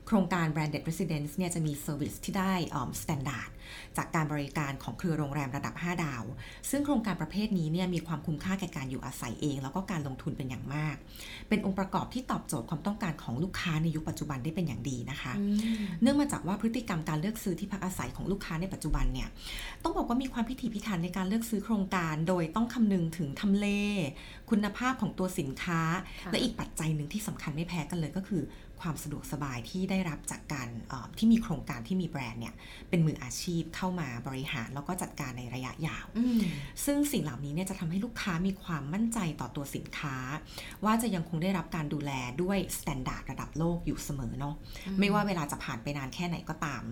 [0.11, 2.53] ครงการ branded residence เนี่ยจะมี service ที่ได้
[3.01, 3.49] standard
[3.97, 6.23] จากการบริการของเครือโรงแรมระดับ 5 ดาว
[6.69, 10.95] ซึ่งโครงการประเภทนี้เนี่ยมีความคุ้มค่าแก่การอยู่อาศัยเอง แล้วก็การลงทุนเป็นอย่างมาก
[11.49, 19.29] เป็นองค์ประกอบที่ตอบโจทย์ความต้องการของลูกค้าในยุคปัจจุบันได้เป็นอย่างดีนะคะอืมเนื่องมาจากว่าพฤติกรรมการเลือกซื้อที่พักอาศัยของลูกค้าในปัจจุบันเนี่ย
[19.83, 23.67] ต้องบอกว่ามีความพิถีพิถันในการเลือกซื้อโครงการ โดยต้องคำนึงถึงทำเล
[24.49, 25.81] คุณภาพของตัวสินค้า
[26.23, 28.41] ค่ะและอีกปัจจัยหนึ่งที่สำคัญไม่แพ้กันเลยก็คือ
[28.81, 32.55] ความสะดวกสบายที่ได้รับจากการเอ่อที่มีโครงการที่มีแบรนด์เนี่ย
[32.89, 36.39] เป็นมืออาชีพเข้ามาบริหารแล้วก็จัดการในระยะยาวอืม
[36.85, 40.15] ซึ่งสิ่งเหล่านี้เนี่ยจะทำให้ลูกค้ามีความมั่นใจต่อตัวสินค้า
[40.85, 44.55] ว่าจะยังคงได้รับการดูแลด้วย standard ระดับโลกอยู่เสมอเนาะ
[44.87, 46.83] อืมไม่ว่าเวลาจะผ่านไปนานแค่ไหนก็ตาม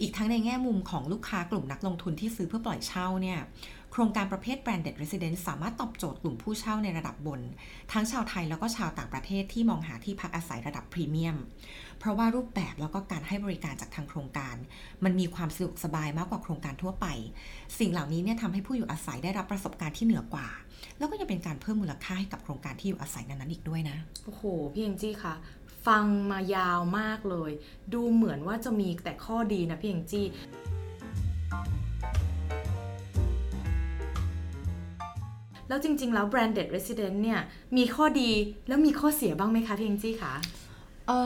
[0.00, 3.38] อีกทั้งในแง่มุมของลูกค้ากลุ่มนักลงทุนที่ซื้อเพื่อปล่อยเช่าเนี่ย
[3.77, 7.40] โค รงการประเภท branded residence สามารถตอบโจทย์กลุ่มผู้เช่าในระดับบน
[7.92, 11.36] ทั้งชาวไทยแล้วก็ชาวต่างประเทศที่มองหาที่พักอาศัยระดับพรีเมียม
[11.98, 14.56] เพราะว่ารูปแบบแล้วก็การให้บริการจากทางโครงการ
[15.04, 17.06] มันมีความสะดวกสบายมากกว่าโครงการทั่วไป
[17.78, 20.48] สิ่งเหล่านี้เนี่ยทำให้ผู้อยู่อาศัยได้รับประสบการณ์ที่เหนือกว่า
[20.98, 25.34] แล้วก็ยังเป็นการเพิ่มมูลค่าให้กับโครงการที่อยู่อาศัยนั้นๆอีกด้วยนะโอ้โหพี่เอ็งจี้คะ
[25.86, 27.50] ฟังมายาวมากเลย
[27.92, 30.26] ดูเหมือนว่าจะมีแต่ข้อดีนะพี่เอ็งจี้
[35.68, 37.40] แล้วจริง ๆ แล้ว branded resident เนี่ย
[37.76, 38.30] มีข้อดี
[38.68, 40.34] แล้วมีข้อเสียบ้างไหมคะพี่เองจี้คะ
[41.06, 41.18] เอ่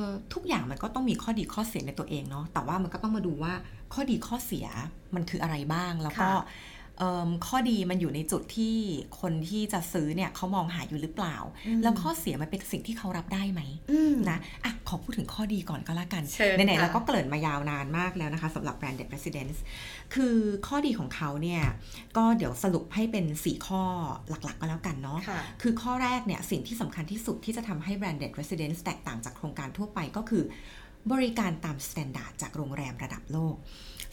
[0.00, 0.02] อ
[0.34, 3.52] ทุกอย่างมันก็ต้องมีข้อดีข้อเสียในตัวเองเนาะแต่ว่ามันก็ต้องมาดูว่า
[3.92, 4.66] ข้อดีข้อเสีย
[5.14, 6.77] มันคืออะไรบ้างแล้วก็ค่ะเอิ่ม
[7.46, 8.76] ข้อดีมันอยู่ในจุดที่
[9.20, 11.36] คนที่จะซื้อเนี่ยเขามองหาอยู่หรือเปล่า
[11.82, 19.58] แล้วข้อเสียมันเป็นสิ่งที่เขารับได้ไหมอืมนะอะขอพูดถึงข้อดีก่อนก็แล้วกันเชิญไหนๆค่ะเราก็เกริ่นมายาวนานมากแล้วนะคะสำหรับ branded residence
[20.14, 21.62] คือข้อดีของเขาเนี่ย
[22.16, 23.82] ก็เดี๋ยวสรุปให้เป็น 4 ข้อ
[24.28, 30.44] หลักๆก็แล้วกันเนาะค่ะคือข้อแรกเนี่ยสิ่งที่สำคัญที่สุดที่จะทำให้ branded residence แตกต่างจากโครงการทั่วไปก็คือ
[31.12, 33.56] บริการตาม standard จากโรงแรมระดับโลก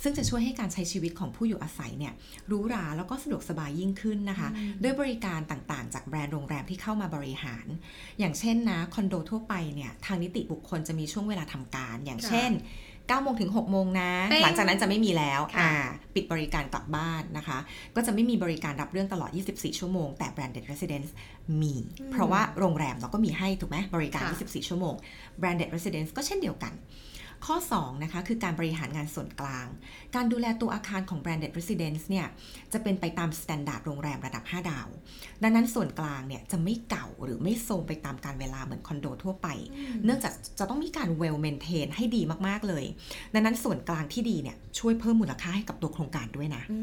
[0.06, 2.14] ซึ่งจะช่วยให้การใช้ชีวิตของผู้อยู่อาศัยเนี่ย
[2.48, 4.48] หรูหราแล้วก็สะดวกสบายยิ่งขึ้นนะคะ
[4.84, 7.66] ด้วยบริการต่างๆ จากแบรนด์โรงแรมที่เข้ามาบริหาร
[8.20, 12.52] อย่างเช่นนะคอนโดทั่วไปเนี่ยทางนิติบุคคลจะมีช่วงเวลาทำการ อย่างค่ะเช่น
[13.08, 15.74] 9โมงถึง6โมงนะเป้งหลังจากนั้นจะไม่มีแล้วค่ะอ่า
[16.16, 17.58] ปิดบริการกลับบ้านนะคะ
[17.96, 21.12] ก็จะไม่มีบริการรับเรื่องตลอด 24 ชั่วโมง แต่ branded residence
[21.62, 21.76] มี
[22.12, 24.94] เพราะว่าโรงแรมเราก็มีให้ถูกไหมบริการค่ะ24 ชั่วโมง
[25.42, 26.74] branded residence ก็เช่นเดียวกัน
[27.46, 29.68] ข้อ2นะคะคือการบริหารงานส่วนกลาง
[30.16, 32.28] การดูแลตัวอาคารของ branded residence เนี่ย
[32.74, 34.88] จะเป็นไปตาม standard โรงแรมระดับ 5 ดาว
[35.44, 39.48] ดังนั้นส่วนกลางเนี่ยจะไม่เก่าหรือไม่โทรมไปตามกาลเวลาเหมือนคอนโดทั่วไป
[40.04, 42.86] เนื่องจากจะต้องมีการ well maintain ให้ดีมากๆเลย
[43.34, 46.80] ดังนั้นส่วนกลางที่ดีเนี่ยช่วยเพิ่มมูลค่าให้กับตัวโครงการด้วยนะอื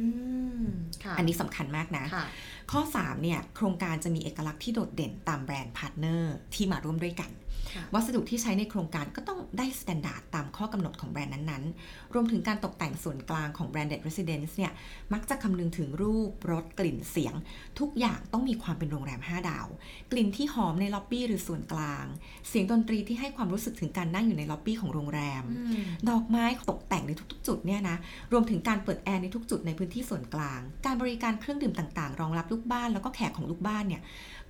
[0.64, 0.66] ม
[1.04, 2.26] ค่ะอันนี้สำคัญมากนะค่ะ
[2.72, 7.51] ข้อ3เนี่ยโครงการจะมีเอกลักษณ์ที่โดดเด่นตามแบรนด์ partner ที่มาร่วมด้วยกันค่ะ
[7.94, 14.72] วัสดุที่ใช้ในโครงการก็ต้องได้ standard ตามข้อกำหนดของแบรนด์นั้นๆ รวมถึงการตกแต่งส่วนกลางของ branded residence เนี่ย
[15.12, 17.34] มักจะคำนึงถึงรูปรสกลิ่นเสียง
[17.78, 19.66] ทุกอย่างต้องมีความเป็นโรงแรม 5 ดาว
[20.12, 22.04] กลิ่นที่หอมในล็อบบี้หรือส่วนกลาง
[22.48, 27.96] เสียงดนตรีที่ให้ความรู้สึกถึงการนั่งอยู่ในล็อบบี้ของโรงแรมอืมดอกไม้ตกแต่งในทุกๆ จุดเนี่ยนะ
[28.32, 34.02] รวมถึงการเปิดแอร์ในทุกจุดในพื้นที่ส่วนกลาง การบริการเครื่องดื่มต่างๆ รองรับลูกบ้านแล้วก็แขกของลูกบ้านเนี่ย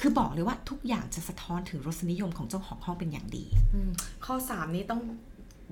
[0.02, 3.90] คือบอกเลยว่าทุกอย่างจะสะท้อนถึงรสนิยมของเจ้าของห้องเป็นอย่างดีอืม
[4.24, 5.00] ข้อ 3 นี้ต้อง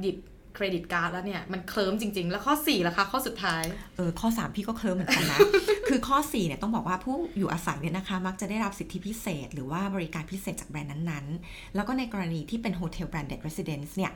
[0.00, 0.16] หยิบ
[0.54, 3.62] เครดิตการ์ดแล้วเนี่ยมันเคลิ้มจริง ๆ แล้วข้อ4ล่ะคะข้อสุดท้าย
[3.96, 5.38] เออข้อ 3 พี่ก็เคลิ้มเหมือนกันนะ
[5.88, 14.12] คือข้อ4เนี่ยต้องบอกว่าผู้อยู่อาศัยเนี่ยนะคะ มักจะได้รับสิทธิพิเศษ หรือว่าบริการพิเศษจากแบรนด์นั้นๆ แล้วก็ในกรณีที่เป็นโฮเทลแบรนด์เด็ด residence เนี่ย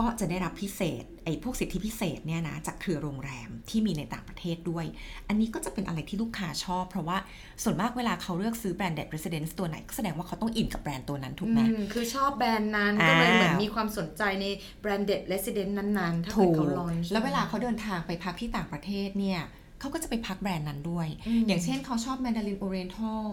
[0.04, 4.84] ็จะได้รับพิเศษไอ้พวกสิทธิพิเศษเนี่ยนะจากเครือโรงแรมที่มีในต่างประเทศด้วย
[5.28, 7.18] อันนี้ก็จะเป็นอะไรที่ลูกค้าชอบ เพราะว่า
[7.62, 14.46] ส่วนมากเวลาเขาเลือกซื้อแบรนด์เด็ด residence ตัวไหนก็แสดงว่าเขาต้องอินกับแบรนด์ตัวนั้นถูกไหมอืมคือชอบแบรนด์นั้นอ่าก็เลยเหมือนมีความสนใจใน
[14.82, 19.40] branded residence นั้นๆ ถูก ถ้าถูเกิดเขา own แล้วเวลาเขาเดินทางไปพักที่ต่างประเทศเนี่ย
[19.80, 23.26] เขาก็จะไปพักแบรนด์นั้นด้วยอืมอย่างเช่นเขาชอบ Mandarin Oriental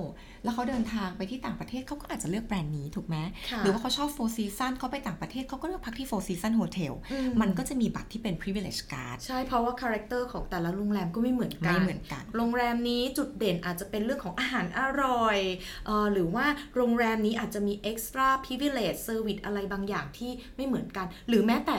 [0.44, 3.18] แล้วเขาเดินทางไปที่ต่างประเทศเขาก็อาจจะเลือกแบรนด์นี้ถูกไหม
[3.52, 15.38] ค่ะหรือว่าเขาชอบ Four Season เขาไปต่างประเทศเขาก็เลือกพักที่ Four Seasons Hotel อืมมันก็จะมีบัตรที่เป็น privilege card ใช่ เพราะว่า character ของแต่ละโรงแรมก็ไม่เหมือนกันไม่เหมือนกัน โรงแรมนี้จุดเด่นอาจจะเป็นเรื่องของอาหารอร่อย
[15.86, 21.78] เอ่อหรือว่าโรงแรมนี้อาจจะมี extra privilege service อะไรบางอย่างที่ไม่เหมือนกัน หรือแม้แต่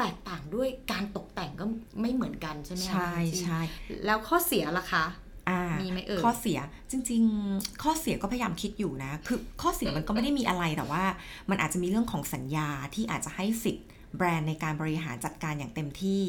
[0.00, 1.64] แตกต่างด้วยการตกแต่งก็
[2.00, 3.60] ไม่เหมือนกันใช่ไหมคะใช่พี่จีใช่
[4.06, 5.04] แล้วข้อเสียล่ะคะ
[5.48, 6.58] อ่ามีไหมเอ่ยข้อเสีย
[6.90, 11.04] จริง ๆ ข้อเสียก็พยายามคิดอยู่นะ คือข้อเสียมันก็ไม่ได้มีอะไรแต่ว่า
[11.50, 13.86] มันอาจจะมีเรื่องของสัญญาที่อาจจะให้สิทธิ์
[14.16, 16.24] แบรนด์ในการบริหารจัดการอย่างเต็มที่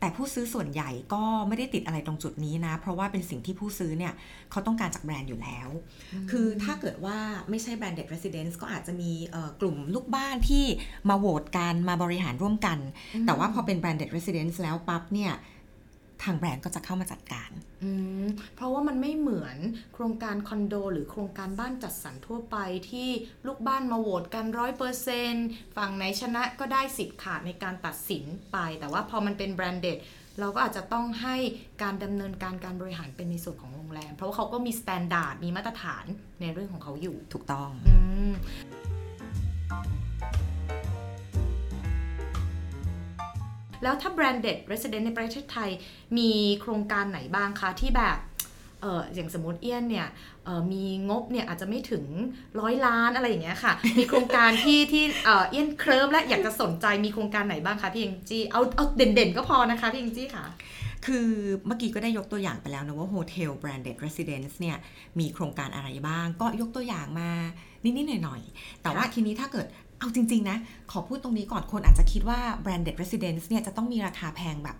[0.00, 4.12] แต่ผู้ซื้อส่วนใหญ่ก็ไม่ได้ติดอะไรตรงจุดนี้นะ เพราะว่าเป็นสิ่งที่ผู้ซื้อเนี่ย
[4.50, 5.68] เขาต้องการจากแบรนด์อยู่แล้ว
[6.30, 7.18] คือถ้าเกิดว่า
[7.50, 10.64] ไม่ใช่ branded residence ก็อาจจะมีเอ่อกลุ่มลูกบ้านที่
[11.08, 12.78] มาโหวตกันมาบริหารร่วมกัน
[13.26, 15.32] แต่ว่าพอเป็น branded residence แล้วปั๊บเนี่ย
[16.24, 17.50] ทางแบรนด์ก็จะเข้ามาจัดการ
[17.82, 17.90] อื
[18.22, 19.56] มเพราะว่ามันไม่เหมือน
[19.94, 22.56] โครงการคอนโด หรือโครงการบ้านจัดสรรทั่วไป
[22.90, 23.08] ที่
[23.46, 29.98] ลูกบ้านมาโหวตกันร้อยเปอร์เซนต์ฝั่งไหนชนะก็ได้สิทธิ์ขาดในการตัดสินไป แต่ว่าพอมันเป็น branded
[30.40, 31.36] เราก็อาจจะต้องให้
[31.82, 36.04] การดำเนินการการบริหารเป็นในส่วนของโรงแรม เพราะว่าเขาก็มี standard มีมาตรฐาน
[36.40, 37.94] ในเรื่องของเขาอยู่ ถูกต้องอื
[43.82, 45.70] แล้วถ้า branded resident ในประเทศไทย
[46.18, 48.18] มีโครงการไหนบ้างคะที่แบบ
[48.80, 50.08] เอออย่างสมมติเอี้ยนเนี่ย
[50.44, 52.04] เอ่อมีงบเนี่ยอาจจะไม่ถึง
[52.60, 60.46] ร้อยล้านอะไรอย่างเงี้ยค่ะ มีโครงการที่ที่เอ่อเอี้ยนเคลิ้มและอยากจะสนใจมีโครงการไหนบ้างคะพี่เองจี้เอาเอาเด่นๆก็พอนะคะพี่เองจี้ค่ะ
[61.06, 61.28] คือ
[61.66, 64.76] เมื่อกี้ก็ได้ยกตัวอย่างไปแล้วนะว่า Hotel Branded Residence เนี่ย
[65.18, 67.30] มีโครงการอะไรบ้าง ก็ยกตัวอย่างมา
[67.84, 69.66] นิดๆหน่อยๆ แต่ว่าทีนี้ถ้าเกิด
[70.02, 70.58] เอาจริง ๆ นะ
[70.90, 74.76] ขอพูดตรงนี้ก่อนคนอาจจะคิดว่า Branded Residence เนี่ยจะต้องมีราคาแพงแบบ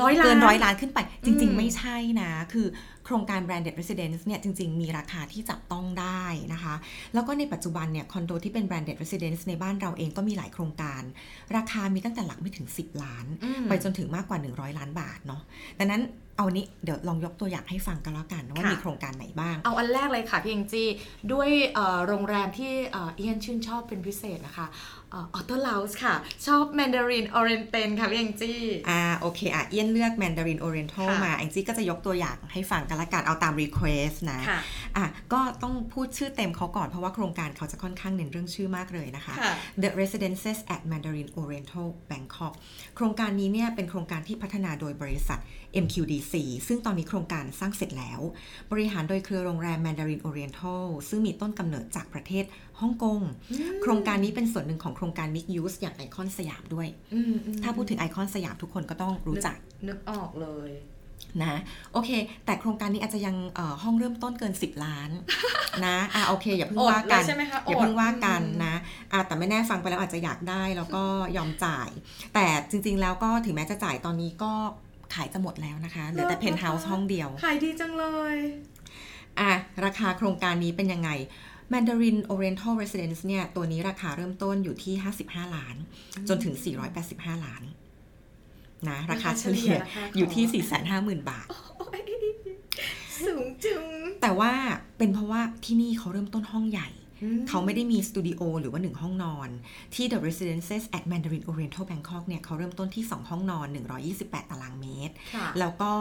[0.00, 2.66] ร้อยล้านเกินร้อยล้านขึ้นไป จริงอืมๆไม่ใช่นะ คือ
[2.99, 6.74] โครงการ branded residence เนี่ยจริง ๆ มีราคาที่จับต้องได้นะคะ
[7.14, 11.02] แล้วก็ในปัจจุบันเนี่ยคอนโดที่เป็น branded residence ในบ้านเราเองก็มีหลายโครงการ
[11.56, 15.42] ราคามีตั้งแต่หลักไม่ถึง 10 ล้านอืมไปจนถึงมากกว่า 100 ล้านบาทเนาะ
[15.78, 16.02] ดังนั้น
[16.36, 20.88] เอานี้เดี๋ยวลองยกตัวอย่างให้ฟังกันแล้วกันว่าค่ะมีโครงการไหนบ้าง เอาอันแรกเลยค่ะพี่เองจี้
[21.32, 24.66] ด้วยเอ่อโรงแรมที่เอ่อเอียนชื่นชอบเป็นพิเศษนะคะ
[25.14, 26.14] ออโต้ o าส์ค่ะ
[26.46, 34.60] ชอบแมนดารินออเรนเตนค่ะพี่เองจี้อ่าโอเคอะเอี้ยนเลือก Mandarin Oriental ค่ะมาแองจี้ก็จะยกตัวอย่างให้ฟังกันละกันเอาตาม request นะค่ะ
[34.96, 42.54] อะก็ต้องพูดชื่อเต็มเขาก่อน เพราะว่าโครงการเขาจะค่อนข้างเน้นเรื่องชื่อมากเลยนะคะค่ะ The Residences at Mandarin Oriental Bangkok
[42.96, 45.38] โครงการนี้เนี่ยเป็นโครงการที่พัฒนาโดยบริษัท
[45.84, 46.34] MQDC
[46.68, 48.20] ซึ่งตอนนี้โครงการสร้างเสร็จแล้ว
[48.72, 52.44] บริหารโดยเครือโรงแรม Mandarin Oriental ซึ่งมีต้นกำเนิดจากประเทศ
[52.82, 53.20] ฮ่องกง
[53.82, 59.56] โครงการนี้เป็นส่วนหนึ่งของโครงการ Mixed Use อย่างไอคอนสยามด้วยอืมอืมถ้าพูดถึงไอคอนสยามทุกคนก็ต้องรู้จัก
[59.88, 60.70] นึกออกเลย
[61.42, 61.60] นะ
[61.92, 62.10] โอเค
[62.44, 65.10] แต่โครงการนี้อาจจะยังเอ่อห้องเริ่มต้นเกิน 10 ล้าน
[65.86, 68.74] นะอะโอเค อย่าเพิ่งอดว่ากันเลยใช่ไหมคะอย่าอดเพิ่งว่ากันอืมนะ
[69.12, 71.04] อะแต่ไม่แน่ฟังไปแล้วอาจจะอยากได้แล้วก็
[71.36, 71.88] ยอมจ่าย
[72.34, 74.52] แต่จริงๆแล้วก็ถึงแม้จะจ่ายตอนนี้ก็
[75.14, 78.36] ขายจะหมดแล้วนะคะเหลือแต่เพนท์เฮาส์ห้องเดียว ขายดีจังเลย
[79.40, 79.52] อะ
[79.84, 81.10] ราคาโครงการนี้เป็นยังไง
[81.72, 85.76] Mandarin Oriental Residence เนี่ย ตัวนี้ราคาเริ่มต้นอยู่ที่ 55 ล้าน
[86.28, 86.54] จนถึง
[87.00, 87.62] 485 ล้าน
[88.88, 90.82] นะ ราคาเฉลี่ยราคาเฉลี่ยราคาอยู่ที่ของ
[91.22, 92.00] 450,000 บาทโอ้ย
[93.26, 93.82] สูงจึง
[94.22, 94.52] แต่ว่า
[94.98, 96.88] เป็นเพราะว่าที่นี่เขาเริ่มต้นห้องใหญ่
[97.22, 99.48] อืมเขาไม่ได้มีสตูดิโอหรือว่า1ห้องนอน
[99.94, 103.66] ที่ The Residences at Mandarin Oriental Bangkok เนี่ยเขาเริ่มต้นที่ 2 ห้องนอน
[104.08, 105.92] 128 ตารางเมตรค่ะแล้วก็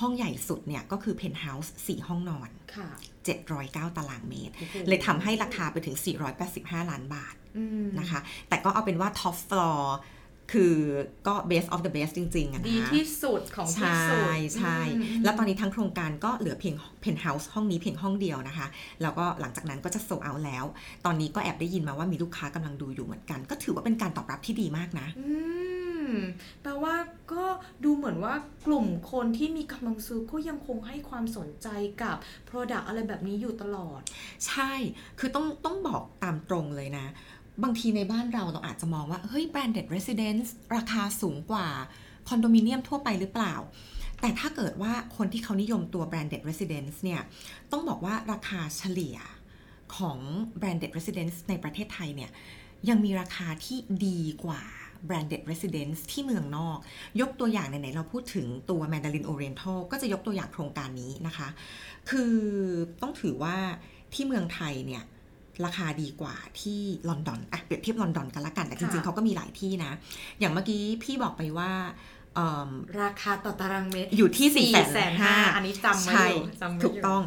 [0.00, 2.88] ห้องใหญ่สุดเนี่ยก็คือ Penthouse 4ห้องนอนค่ะ
[3.36, 5.96] 709 ตารางเมตรโอ้โหเลยทำให้ราคาไปถึง
[6.42, 9.80] 485 ล้านบาทอืมนะคะ แต่ก็เอาเป็นว่า top floor
[10.54, 10.76] คือ
[11.26, 18.66] ก็ best of the best จริงๆอะนะดีที่สุดของที่ใช่สุด ใช่อืมแล้วตอนนี้ทั้งโครงการก็เหลือเพียง penthouse ห้องนี้เพียงห้องเดียวนะคะ
[19.02, 20.64] แล้วก็หลังจากนั้นก็จะโซเอาแล้ว
[21.04, 25.24] ตอนนี้ก็แอบได้ยินมาว่ามีลูกค้ากำลังดูอยู่เหมือนกัน ก็ถือว่าเป็นการตอบรับที่ดีมากนะอื
[26.08, 26.18] ม
[26.62, 26.94] แปลว่า
[27.32, 27.44] ก็
[27.84, 28.34] ดูเหมือนว่า
[28.66, 31.68] กลุ่มคนที่มีกำลังซื้อก็ยังคงให้ความสนใจ
[32.02, 32.16] กับ
[32.48, 34.00] Product อะไรแบบนี้อยู่ตลอด
[34.46, 34.72] ใช่
[35.18, 37.06] คือต้องต้องบอกตามตรงเลยนะ
[37.62, 41.68] บางทีในบ้านเราเราอาจจะมองว่า เฮ้ย branded residence ราคาสูงกว่า
[42.28, 43.54] คอนโดมิเนียมทั่วไปหรือเปล่า
[44.20, 47.20] แต่ถ้าเกิดว่าคนที่เขานิยมตัว branded residence เนี่ย
[47.72, 49.16] ต้องบอกว่าราคาเฉลี่ย
[49.96, 50.18] ของ
[50.60, 52.30] branded residence ในประเทศไทยเนี่ย
[52.88, 54.62] ยังมีราคาที่ดีกว่า
[55.08, 56.78] branded residence ที่เมืองนอก
[57.20, 61.48] ยกตัวอย่างไหนๆเราพูดถึงตัว Mandarin Oriental ก็จะยกตัวอย่างโครงการนี้นะคะ
[62.10, 62.34] คือ
[63.02, 63.56] ต้องถือว่า
[64.14, 65.04] ที่เมืองไทยเนี่ย
[65.64, 69.92] ราคาดีกว่าที่ลอนดอนอะเปรียบเทียบลอนดอนกันละกัน แต่จริงๆค่ะเขาก็มีหลายที่นะ
[70.40, 71.70] อย่างเมื่อกี้พี่บอกไปว่า
[72.34, 72.70] เอิ่ม
[73.02, 77.22] ราคาต่อตารางเมตรอยู่ที่4ี่แสนแสนห้าอันนี้จำไว้ใช่อยู่จำไว้อยู่ถูกต้อง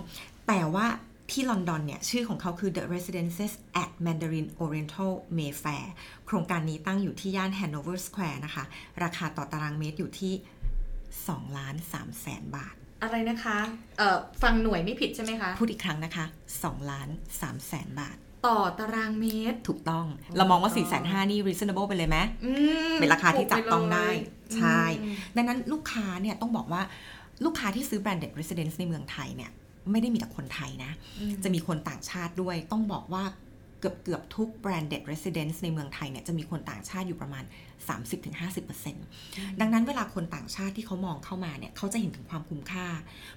[0.47, 0.85] แต่ว่า
[1.31, 5.85] ที่ลอนดอนเนี่ย ชื่อของเขาคือ The Residences at Mandarin Oriental Mayfair
[6.25, 8.63] โครงการนี้ตั้งอยู่ที่ย่าน Hanover Square นะคะ
[9.03, 10.33] ราคาต่อตารางเมตรอยู่ที่
[10.95, 13.57] 2ล้าน3แสนบาท อะไรนะคะ
[13.97, 16.25] เอ่อฟังหน่วยไม่ผิดใช่ไหมคะ พูดอีกครั้งนะคะ
[16.59, 18.17] 2ล้าน3แสนบาท
[18.47, 20.05] ต่อตารางเมตร ถูกต้อง
[20.37, 22.51] เรามองว่า 4 5 0 0 0นี่ reasonable ไปเลยไหมอื
[22.93, 26.81] มเป็นราคาที่จับต้องได้ถูกปเลยใช่อืมดังนั้นลูกค้าเนี่ยต้องบอกว่า
[27.45, 29.51] ลูกค้าที่ซื้อ branded residence ในเมืองไทยเนี่ย
[29.91, 33.23] ไม่ได้มีแต่คนไทยนะอืมจะมีคนต่างชาติด้วย ต้องบอกว่า
[33.79, 37.43] เกือบเกือบทุก branded residence ในเมืองไทยเนี่ยจะมีคนต่างชาติอยู่ประมาณ
[38.31, 42.87] 30-50%ดังนั้นเวลาคนต่างชาติที่เขามองเข้ามาเนี่ยเขาจะเห็นถึงความคุ้มค่า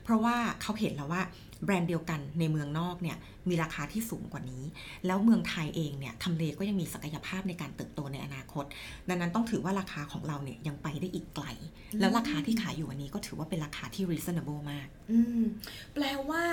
[0.02, 1.22] เพราะว่าเขาเห็นแล้วว่า
[1.64, 3.16] แบรนด์เดียวกันในเมืองนอกเนี่ย
[3.48, 4.64] มีราคาที่สูงกว่านี้
[5.06, 8.64] แล้วเมืองไทยเองเนี่ยทำเลก็ยังมีศักยภาพในการเติบโตในอนาคต
[9.08, 11.46] ดังนั้นต้องถือว่าราคาของเราเนี่ยยังไปได้อีกไกล
[12.00, 15.42] แล้วราคาที่ขายอยู่วันนี้ก็ถือว่าเป็นราคาที่ reasonable มากอืม
[15.94, 16.44] แปลว่า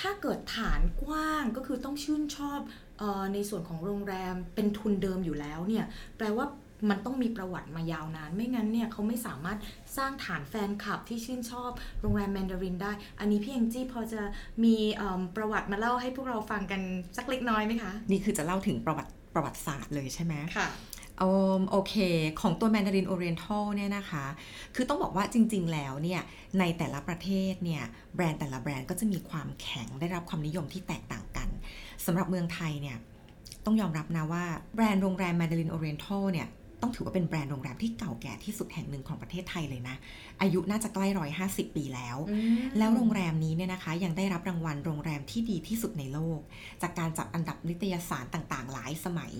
[0.00, 2.60] ถ้าเกิดฐานกว้างก็คือต้องชื่นชอบ
[2.98, 5.84] เออในส่วนของโรงแรมเป็นทุนเดิมอยู่แล้วเนี่ย
[6.18, 6.46] แปลว่า
[6.88, 9.58] มันต้องมีประวัติมายาวนาน ไม่งั้นเนี่ยเขาไม่สามารถ
[9.96, 14.20] สร้างฐานแฟนคลับที่ชื่นชอบโรงแรมแมนดารินได้ อันนี้พี่เองจี้พอจะ
[14.64, 14.76] มี
[15.36, 16.80] ประวัติมาเล่าให้พวกเราฟังกัน
[17.16, 20.68] สักเล็กน้อยไหมคะ นี่คือจะเล่าถึงประวัติประวัติศาสตร์เลยใช่ไหมค่ะ
[21.18, 21.24] โอ
[21.70, 21.94] โอเค
[22.40, 24.24] ของตัว Mandarin Oriental เนี่ยนะคะ
[24.74, 26.22] คือต้องบอกว่าจริง ๆ แล้วเนี่ย
[26.58, 27.82] ในแต่ละประเทศเนี่ย
[28.14, 31.48] แบรนด์แต่ละแบรนด์ก็จะมีความแข็งได้รับความนิยมที่แตกต่างกัน
[32.06, 32.96] สำหรับเมืองไทยเนี่ย
[33.64, 36.48] ต้องยอมรับนะว่าแบรนด์โรงแรม Mandarin Oriental เนี่ย
[36.82, 39.96] ต้องถือว่าเป็นแบรนด์โรงแรมที่เก่าแก่ที่สุดแห่งหนึ่งของประเทศไทยเลยนะ
[40.40, 42.16] อายุน่าจะใกล้ร้อยห้าสิบปีแล้ว
[42.78, 46.40] แล้วโรงแรมนี้เนี่ยนะคะ ยังได้รับรางวัลโรงแรมที่ดีที่สุดในโลก
[46.82, 49.34] จากการจัดอันดับนิตยสารต่างๆ หลายสมัย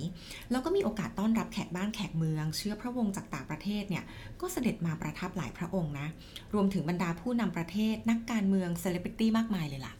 [0.50, 4.04] แล้วก็มีโอกาสต้อนรับแขกบ้านแขกเมือง เชื้อพระวงศ์จากต่างประเทศเนี่ย
[4.40, 6.08] ก็เสด็จมาประทับหลายพระองค์นะ
[6.54, 9.94] รวมถึงบรรดาผู้นำประเทศ นักการเมืองเซเลบริตี้มากมายเลยล่ะ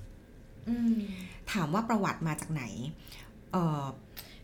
[0.69, 0.95] อืม
[1.53, 2.65] ถามว่าประวัติมาจากไหน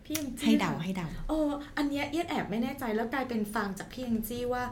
[0.07, 4.65] เออพี่แองจี้ให้เดาค่ะให้เดาเอออันเนี้ยเอี้ยนแอบไม่แน่ใจแล้วกลายเป็นฟังจากพี่แองจี้ว่า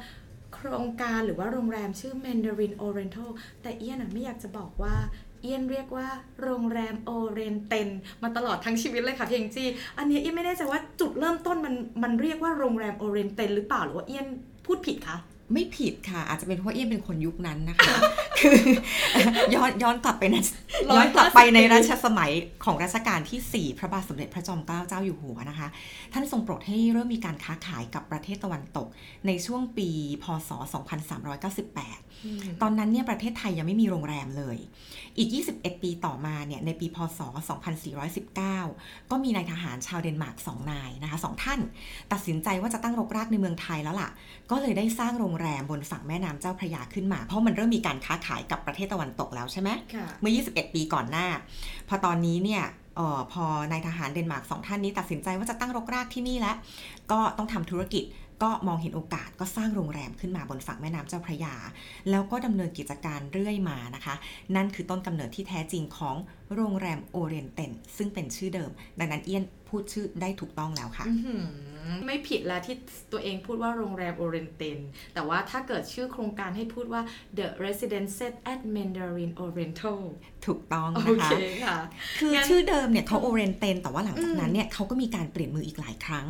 [0.54, 3.30] โครงการหรือว่าโรงแรมชื่อ Mandarin Oriental
[3.62, 4.94] แต่เอี้ยนอะไม่อยากจะบอกว่า
[5.42, 6.08] เอี้ยนเรียกว่า
[6.42, 7.88] โรงแรมโอเรียนเต็ล
[8.22, 9.68] มาตลอดทั้งชีวิตเลยค่ะพี่แองจี้
[9.98, 14.26] อันเนี้ยเอี้ยนไม่แน่ใจว่าจุดเริ่มต้นมันมันเรียกว่าโรงแรมโอเรนเตนหรือเปล่าหรือว่าเอียน
[14.66, 15.16] พูดผิดคะ
[15.52, 17.94] ไม่ผิดค่ะ อาจจะเป็นเพราะเอี้ยนเป็นคนยุคนั้นนะคะ
[18.44, 18.56] คือ
[19.54, 20.44] ย้อนย้อนกลับไปนะ
[20.90, 22.32] ร้ย้ออยนห้าสิบกลับไปในปีรัชสมัย
[22.64, 25.68] ของรัชกาลที่ 4 พระบาทสมเด็จพระจอมเกล้าเจ้าอยู่หัวนะคะ
[26.12, 28.86] ท่านทรงโปรดให้เริ่มมีการค้าขายกับประเทศตะวันตก
[29.26, 29.88] ในช่วงปี
[30.22, 30.50] พศ
[31.74, 34.56] 2398 ตอนนั้นเนี่ยประเทศไทยยังไม่มีโรงแรมเลย
[35.18, 37.20] อีก 21 ปีต่อมาเนี่ยในปีพศ
[37.94, 41.60] 2419 ก็มีนายทหารชาวเดนมาร์กสองนายนะคะสองท่าน
[42.12, 44.10] ตัดสินใจว่าจะตั้งรกรากในเมืองไทยแล้วล่ะ
[44.50, 51.26] ก็เลยได้สร้างโรงแรมบนฝั่งแม่น้ำเจ้าพระยาขึ้นมา เพราะมันเริ่มมีการค้าขายกับประเทศตะวันตกแล้วใช่ไหมค่ะเมื่อ 21 ปีก่อนหน้า
[51.88, 52.64] พอตอนนี้เนี่ย
[52.96, 56.56] เออพอนายทหารเดนมาร์กสองท่านนี้ตัดสินใจว่าจะตั้งรกรากที่นี่แล้ว
[57.12, 58.04] ก็ต้องทำธุรกิจ
[58.42, 61.54] ก็มองเห็นโอกาสก็สร้างโรงแรมขึ้นมาบนฝั่งแม่น้ำเจ้าพระยา
[62.10, 64.14] แล้วก็ดำเนินกิจการเรื่อยมานะคะ
[64.56, 66.16] นั่นคือต้นกำเนิดที่แท้จริงของ
[66.54, 71.42] โรงแรมโอเรียนเต็ลซึ่งเป็นชื่อเดิม ดังนั้นเอี้ยนพูดชื่อได้ถูกต้องแล้วค่ะอื้อหือ
[72.06, 72.76] ไม่ผิดแล้วที่
[73.12, 74.78] ตัวเองพูดว่าโรงแรมโอเรียนเต็ล
[75.14, 77.02] แต่ว่าถ้าเกิดชื่อโครงการให้พูดว่า
[77.38, 80.00] The Residences at Mandarin Oriental
[80.46, 81.78] ถูกต้องนะคะโอเคค่ะ
[82.18, 86.26] คืองั้นชื่อเดิมเนี่ยเขาโอเรียนเต็ลแต่ว่าหลังจากนั้นเนี่ยเขาก็มีการเปลี่ยนมืออีกหลายครั้ง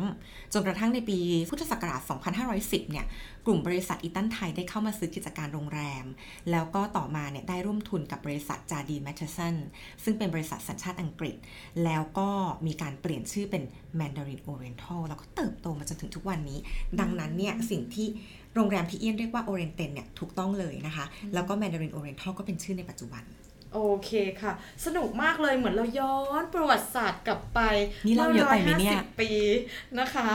[0.53, 1.17] จนกระทั่งในปี
[1.49, 2.01] พุทธศักราช
[2.45, 3.05] 2510 เนี่ย
[3.45, 6.05] กลุ่มบริษัทอีตันไทยได้เข้ามาซื้อกิจการโรงแรม
[6.51, 9.55] แล้วก็ต่อมาเนี่ยได้ร่วมทุนกับบริษัทจาดีนแมทเชสัน
[10.03, 11.35] ซึ่งเป็นบริษัทสัญชาติอังกฤษ
[11.83, 12.29] แล้วก็
[12.67, 13.63] มีการเปลี่ยนชื่อเป็น
[13.99, 16.59] Mandarin Oriental แล้วก็เติบโตมาจนถึงทุกวันนี้
[16.99, 18.07] ดังนั้นเนี่ยสิ่งที่
[18.55, 23.23] โรงแรมที่เอี้ยนเรียกว่า Oriental เนี่ยถูกต้องเลยนะคะ แล้วก็ Mandarin Oriental ก็เป็นชื่อในปัจจุบัน
[23.73, 24.51] โอเคค่ะ
[24.85, 27.59] สนุกมากเลยเหมือนเราย้อนประวัติศาสตร์กลับไป
[28.05, 29.29] นี่เล่าเยอะไปไหมเนี่ย150ปี
[29.99, 30.29] นะคะ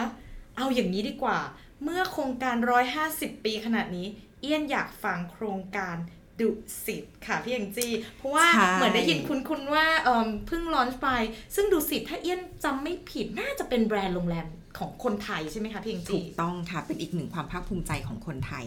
[0.57, 1.39] เอาอย่างนี้ดีกว่า
[1.85, 2.57] เมื่อโครงการ
[3.01, 4.07] 150 ปีขนาดนี้
[4.43, 5.97] เอี้ยนอยากฟังโครงการ
[6.41, 6.51] ดุ
[6.85, 11.09] สิตค่ะพี่ยังจีเพราะว่าใช่เหมือนได้ยินคุณคุณว่าเอิ่มเพิ่งลอนช์ไป
[11.55, 14.47] ซึ่งดุสิตถ้าเอี้ยนจำไม่ผิดน่าจะเป็นแบรนด์โรงแรม
[14.79, 18.65] ของคนไทยใช่ไหมคะพี่ยังจีถูกต้องค่ะ เป็นอีกหนึ่งความภาคภูมิใจของคนไทย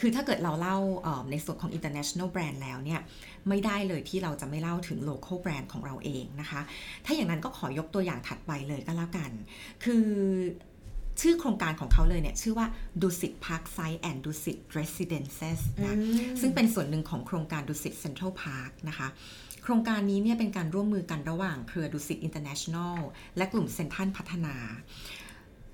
[0.00, 3.00] คือถ้าเกิดเราเล่าเอ่อในส่วนของ international brand แล้วเนี่ย
[3.48, 6.60] ไม่ได้เลยที่เราจะไม่เล่าถึง local brand ของเราเองนะคะ
[7.04, 9.30] ถ้าอย่างนั้นก็ขอยกตัวอย่างถัดไปเลยก็แล้วกัน
[9.84, 10.06] คือ
[11.20, 12.66] ชื่อโครงการของเขาเลยเนี่ยชื่อว่า
[13.02, 15.96] Dusit Parkside and Dusit Residences นะ
[16.40, 19.08] ซึ่งเป็นส่วนหนึ่งของโครงการดุสิตเซ็นทรัลพาร์คนะคะ
[19.62, 22.98] โครงการนี้เนี่ยเป็นการร่วมมือกันระหว่างเครือดุสิตอินเตอร์เนชั่นแนล
[23.36, 24.54] และกลุ่มเซ็นทรัลพัฒนา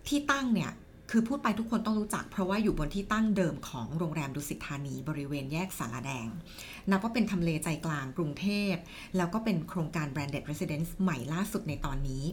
[0.09, 0.71] ที่ตั้งเนี่ย
[1.11, 6.29] คือพูดไปทุกคนต้องรู้จัก เพราะว่าอยู่บนที่ตั้งเดิมของโรงแรมดุสิตธานีบริเวณแยกศาลาแดง
[6.91, 8.75] นับว่าเป็นทำเลใจกลางกรุงเทพ
[9.17, 12.25] แล้วก็เป็นโครงการ Branded Residence ใหม่ล่าสุดในตอนนี้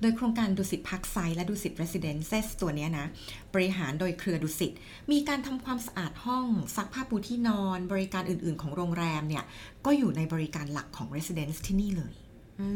[0.00, 3.06] โดยโครงการดุสิตพักไซและดุสิต Residences ตัวนี้นะ
[3.54, 4.72] บริหารโดยเครือดุสิต
[5.12, 9.44] มีการทำความสะอาดห้องซักผ้าปูที่นอน บริการอื่น ๆ ของโรงแรมเนี่ย
[9.84, 12.14] ก็อยู่ในบริการหลักของ Residence ที่นี่เลย
[12.60, 12.68] อื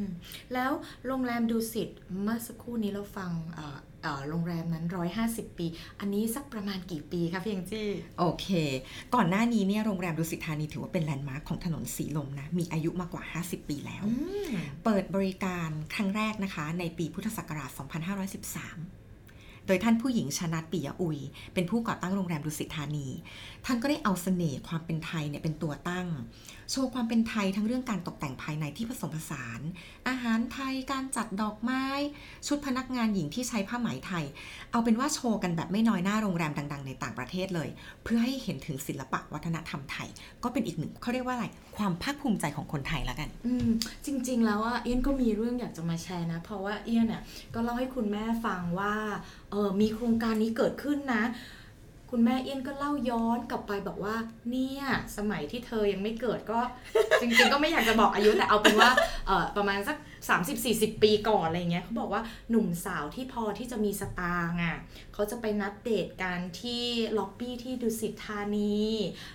[0.00, 0.02] ม
[0.52, 0.72] แล้ว
[1.06, 1.88] โรงแรมดูสิต
[2.22, 3.78] เมื่อสักครู่นี้เราฟังเอ่อ
[4.28, 4.84] โรงแรมนั้น
[5.22, 5.66] 150 ปี
[6.00, 8.46] อันนี้สักประมาณกี่ปีคะพี่ยังจี้ โอเค
[9.14, 14.14] ก่อนหน้านี้เนี่ยโรงแรมดุสิตธานีถือว่าเป็นแลนด์มาร์คของถนนสีลมนะ มีอายุมากกว่า 50 ปีแล้วอื
[14.50, 14.52] ม
[14.84, 21.18] เปิดบริการครั้งแรกนะคะ ในปีพุทธศักราช 2513โดยท่านผู้หญิงชนัดปิยะอุย
[21.54, 23.08] เป็นผู้ก่อตั้งโรงแรมดุสิตธานี
[23.64, 26.06] ท่านก็ได้เอาเสน่ห์ความเป็นไทยเนี่ยเป็นตัวตั้ง
[26.72, 29.60] โชว์ความเป็นไทยทั้งเรื่องการตกแต่งภายในที่ผสมผสาน
[30.08, 31.84] อาหารไทยการจัดดอกไม้
[32.46, 34.24] ชุดพนักงานหญิงที่ใช้ผ้าไหมไทย
[34.72, 37.68] เอาเป็นว่าโชว์กันแบบไม่น้อยหน้าโรงแรมดัง ๆ ในต่างประเทศเลย
[38.04, 40.08] เพื่อให้เห็นถึงศิลปะวัฒนธรรมไทย
[40.42, 43.68] ก็เป็นอีกหนึ่งเขาเรียกว่าอะไรความภาคภูมิใจของคนไทยแล้วกัน อืม
[44.06, 47.22] จริง ๆ แล้วอะเอี้ยนก็มีเรื่องอยากจะมาแชร์นะ เพราะว่าเอี้ยนอะ
[47.54, 48.94] ก็เล่าให้คุณแม่ฟังว่า
[49.50, 51.22] เออมีโครงการนี้เกิดขึ้นนะ
[52.10, 54.16] คุณแม่เอี้ยนก็เล่าย้อนกลับไปบอกว่า
[54.50, 54.84] เนี่ย
[55.16, 56.60] สมัยที่เธอยังไม่เกิดก็
[57.20, 58.90] จริงๆก็ไม่อยากจะบอกอายุแต่เอาเป็นว่า
[59.26, 59.96] เออประมาณสัก
[60.48, 64.76] 30-40 ปีก่อนอะไรเงี้ยเขาบอกว่าหนุ่มสาวที่พอที่จะมีสตางค์อะ
[65.14, 66.82] เขาจะไปนัดเดทกันที่
[67.18, 68.78] ล็อบบี้ที่ดุสิตธานี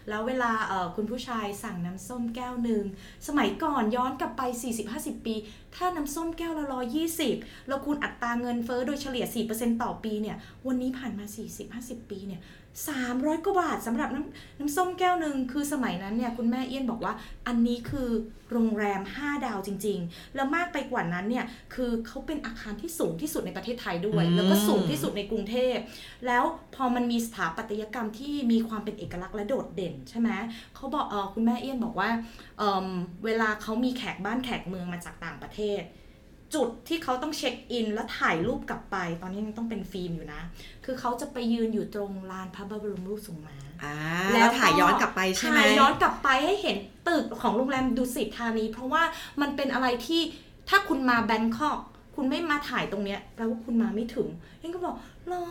[0.10, 2.84] แล้วเวลาเออคุณผู้ชายสั่งน้ำส้มแก้วหนึ่ง
[3.28, 4.42] สมัยก่อนย้อนกลับไป
[4.84, 5.36] 40-50 ปี
[5.76, 6.66] ถ้าน้ำส้มแก้วละ
[7.18, 11.26] 120แล้วคุณอัตราเงินเฟ้อโดยเฉลี่ย 4%ต่อปีเนี่ยวันนี้ผ่านมา
[11.68, 12.42] 40-50 ปีเนี่ย
[12.82, 17.14] 300กว่าบาทสำหรับน้ำน้ำส้มแก้วหนึ่งคือสมัยนั้นเนี่ยคุณแม่เอี้ยนบอกว่า
[17.48, 18.10] อันนี้คือ
[18.52, 25.76] โรงแรม 5 ดาวจริง ๆ แล้วมากไปกว่านั้นเนี่ยคือเขาเป็นอาคารที่สูงที่สุดในประเทศไทยด้วยอืมแล้วก็สูงที่สุดในกรุงเทพ
[26.28, 26.44] แล้ว
[26.76, 30.30] พอมันมีสถาปัตยกรรมที่มีความเป็นเอกลักษณ์และโดดเด่นใช่ไหม
[30.76, 32.10] เขาบอกเออคุณแม่เอี้ยนบอกว่า
[32.60, 32.88] เอม
[33.26, 35.84] เวลาเขามีแขกบ้านแขกเมืองมาจากต่างประเทศ
[36.56, 40.42] จุดที่เขาต้องเช็คอิน แล้วถ่ายรูปกลับไป ตอนนี้ยังต้องเป็นฟิล์มอยู่นะ
[40.86, 43.96] คือเขาจะไปยืนอยู่ตรงลานพระบรมรูปทรงม้าอ่า
[44.34, 46.78] แล้วแล้วถ่ายย้อนกลับไปใช่ไหมถ่ายย้อนกลับไปให้เห็น
[47.08, 49.04] ตึกของโรงแรมดุสิตธานี เพราะว่า
[49.42, 50.22] มันเป็นอะไรที่
[50.70, 51.80] ถ้าคุณมา Bangkok
[52.16, 54.28] คุณไม่มาถ่ายตรงเนี้ยแปลว่าคุณมาไม่ถึง
[54.60, 54.96] เอ็งก็บอก
[55.28, 55.44] เหรอ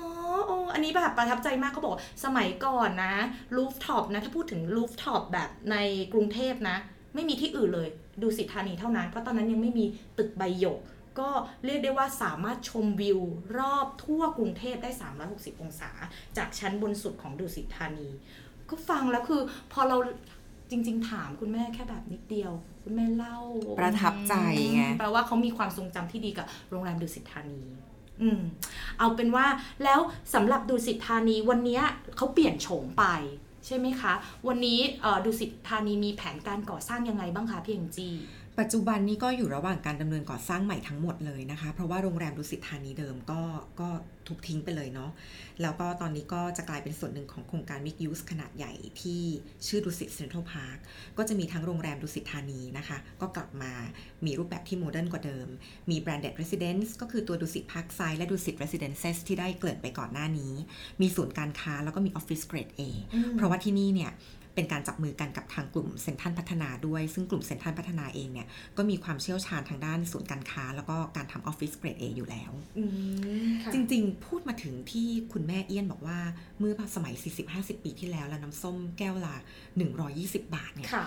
[0.46, 3.14] โอ้อันนี้แบบประทับใจมากเขาบอกว่าสมัยก่อนนะ
[3.56, 5.76] rooftop นะ ถ้าพูดถึง rooftop แบบใน
[6.12, 6.76] กรุงเทพนะ
[7.14, 7.88] ไม่มีที่อื่นเลย
[8.22, 9.84] ดุสิตธานีเท่านั้น เพราะตอนนั้นยังไม่มี
[10.18, 10.78] ตึกใบหยก
[11.18, 11.30] ก็
[11.64, 13.20] เรียกได้ว่าสามารถชมวิว
[13.58, 14.90] รอบทั่วกรุงเทพได้
[15.26, 15.90] 360 องศา
[16.36, 18.08] จากชั้นบนสุดของดุสิตธานี
[18.70, 19.40] ก็ฟังแล้วคือ
[19.72, 19.96] พอเรา
[20.70, 22.52] จริง ๆ ถามคุณแม่แค่แบบนิดเดียว
[22.84, 23.38] คุณแม่เล่า
[23.78, 24.34] ประทับใจ
[24.74, 27.62] ไงแปลว่าเขามีความทรงจำที่ดีกับโรงแรมดุสิตธานี
[28.22, 28.40] อืม
[28.98, 29.46] เอาเป็นว่า
[29.84, 30.00] แล้ว
[30.34, 31.82] สำหรับดุสิตธานีวันเนี้ย
[32.16, 33.04] เขาเปลี่ยนโฉมไป
[33.66, 34.12] ใช่ไหมคะ
[34.48, 38.10] วันนี้เอ่อดุสิตธานีมีแผนการก่อสร้างยังไงบ้างคะพี่เอ็งจี
[38.60, 43.40] ปัจจุบันนี้ก็อยู่ระหว่างการดำเนินก่อสร้างใหม่ทั้งหมดเลยนะคะ เพราะว่าโรงแรมดุสิตธานีเดิมก็
[43.80, 43.88] ก็
[44.28, 45.10] ถูกทิ้งไปเลยเนาะ
[45.62, 48.72] แล้วก็ตอนนี้ก็จะกลายเป็นส่วนหนึ่งของโครงการ Mixed Use ขนาดใหญ่
[49.02, 49.22] ที่
[49.66, 50.78] ชื่อดุสิตเซ็นทรัลพาร์ค
[51.18, 53.72] ก็จะมีทั้งโรงแรมดุสิตธานีนะคะ ก็กลับมา
[54.24, 55.48] มีรูปแบบที่ modern กว่าเดิม
[55.90, 60.54] มี branded residence ก็คือตัวดุสิตพาร์คไซด์และดุสิต residences ที่ได้เกริ่นไปก่อนหน้านี้
[61.00, 62.82] มีศูนย์การค้าแล้วก็มี office grade A
[63.36, 64.12] เพราะว่าที่นี่เนี่ย
[64.54, 68.46] เป็นการจับมือกันกับทางกลุ่มเซ็นทรัลพัฒนาด้วย ซึ่งกลุ่มเซ็นทรัลพัฒนาเองเนี่ย
[68.76, 72.84] ก็มีความเชี่ยวชาญทางด้านศูนย์การค้า แล้วก็การทำออฟฟิศเกรด A อยู่แล้วอื
[73.46, 76.18] มค่ะจริงๆ พูดมาถึงที่คุณแม่เอี้ยนบอกว่า
[76.58, 77.14] เมื่อสมัย
[77.48, 79.36] 40-50 ปีที่แล้วแล้วน้ำส้มแก้วละ
[79.94, 81.06] 120 บาทเนี่ยค่ะ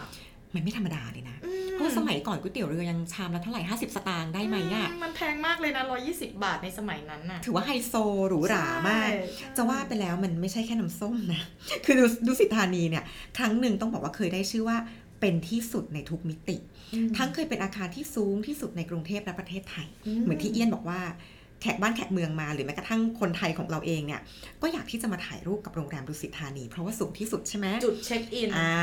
[0.55, 5.83] มันไม่ธรรมดาเลยนะอืเพราะสมัยก่อนก๋วยเตี๋ยวเรือยังชามละเท่าไหร่ 50 สตางค์ได้ไหมอะมันแพงมากเลยนะ
[6.13, 7.93] 120 บาทในสมัยนั้นน่ะ ถือว่าไฮโซ
[8.29, 11.41] หรูหรามากใช่จะว่าไปแล้วมันไม่ใช่แค่น้ำส้มนะ
[11.85, 13.03] คือดูดูสิทธานีเนี่ย
[13.37, 14.77] ครั้งหนึ่งต้องบอกว่าเคยได้ชื่อว่า
[15.21, 16.57] เป็นที่สุดในทุกมิติ
[16.93, 24.21] อืมทั้งเคยเป็นอาคารที่สูงที่สุดในกรุงเทพและประเทศไทยอืมเหมือนที่เอี้ยนบอกว่าแขกบ้านแขกเมืองมา หรือแม้กระทั่งคนไทยของเราเองเนี่ย
[24.61, 28.73] ก็อยากที่จะมาถ่ายรูปกับโรงแรมดุสิตธานี เพราะว่าสูงที่สุดใช่ไหมจุดเช็คอินอ่า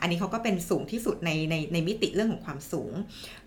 [0.00, 2.92] อันนี้เขาก็เป็นสูงที่สุดในในในมิติเรื่องของความสูง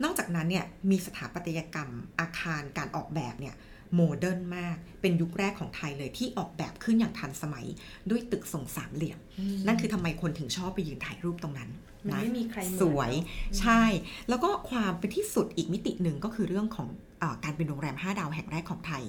[0.04, 1.89] นอกจากนั้นเนี่ยมีสถาปัตยกรรม
[2.20, 3.56] อาคารการออกแบบเนี่ย
[3.96, 7.66] โมเดิร์นมาก เป็นยุคแรกของไทยเลยที่ออกแบบขึ้นอย่างทันสมัย
[8.10, 9.20] ด้วยตึกทรงสามเหลี่ยม
[9.68, 11.70] นั่นคือทำไมคนถึงชอบไปยืนถ่ายรูปตรงนั้น
[12.06, 13.26] มันนะไม่มีใครเหมือนสวยเน
[13.56, 13.82] อะใช่
[14.30, 17.05] แล้วก็ความเป็นที่สุดอีกมิติหนึ่งก็คือเรื่องของอา
[17.43, 19.03] การเป็นโรงแรม 5 ดาวแห่งแรกของไทย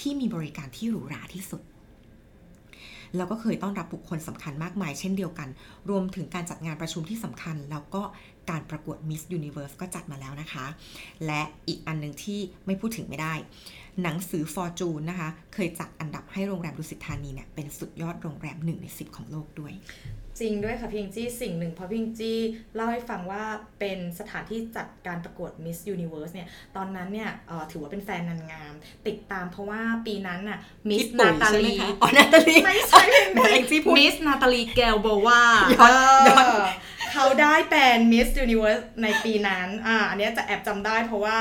[0.00, 1.62] ที่มีบริการที่หรูหราที่สุด
[3.16, 5.48] แล้วก็เคยต้อนรับบุคคลสำคัญมากมาย เช่นเดียวกัน
[5.90, 8.02] รวมถึงการจัดงานประชุมที่สำคัญ แล้วก็
[8.50, 10.66] การประกวด Miss Universe ก็จัดมาแล้วนะคะ
[11.26, 13.34] และอีกอันหนึ่งที่ไม่พูดถึงไม่ได้
[14.02, 19.72] หนังสือ Fortune นะคะ เคยจัดอันดับให้โรงแรมดุสิตธานีเนี่ยเป็นสุดยอดโรงแรมหนึ่งในสิบของโลกด้วย
[20.40, 22.38] จริงด้วยค่ะพี่เองจี้สิ่งหนึ่งเพราะพี่เองจี้
[22.74, 23.42] เล่าให้ฟังว่า
[23.80, 28.74] เป็นสถานที่จัดการประกวด Miss Universe เนี่ยตอนนั้นเนี่ยเอ่อถือว่าเป็นแฟนนางงาม
[29.06, 35.42] ติดตามเพราะว่าปีนั้นน่ะ Miss พี่ปุ๋นายตาใช่ไหมลีคะอ๋อนาตาลีไม่ใช่แหม่แองจี้พูดมิสนาตาลีแกลโบวา
[35.74, 35.92] ย้อน
[36.28, 36.46] ย้อน
[37.12, 41.36] เขาได้เป็น Miss Universe ในปีนั้นอ่าอันเนี้ยจะแอบจำได้เพราะว่า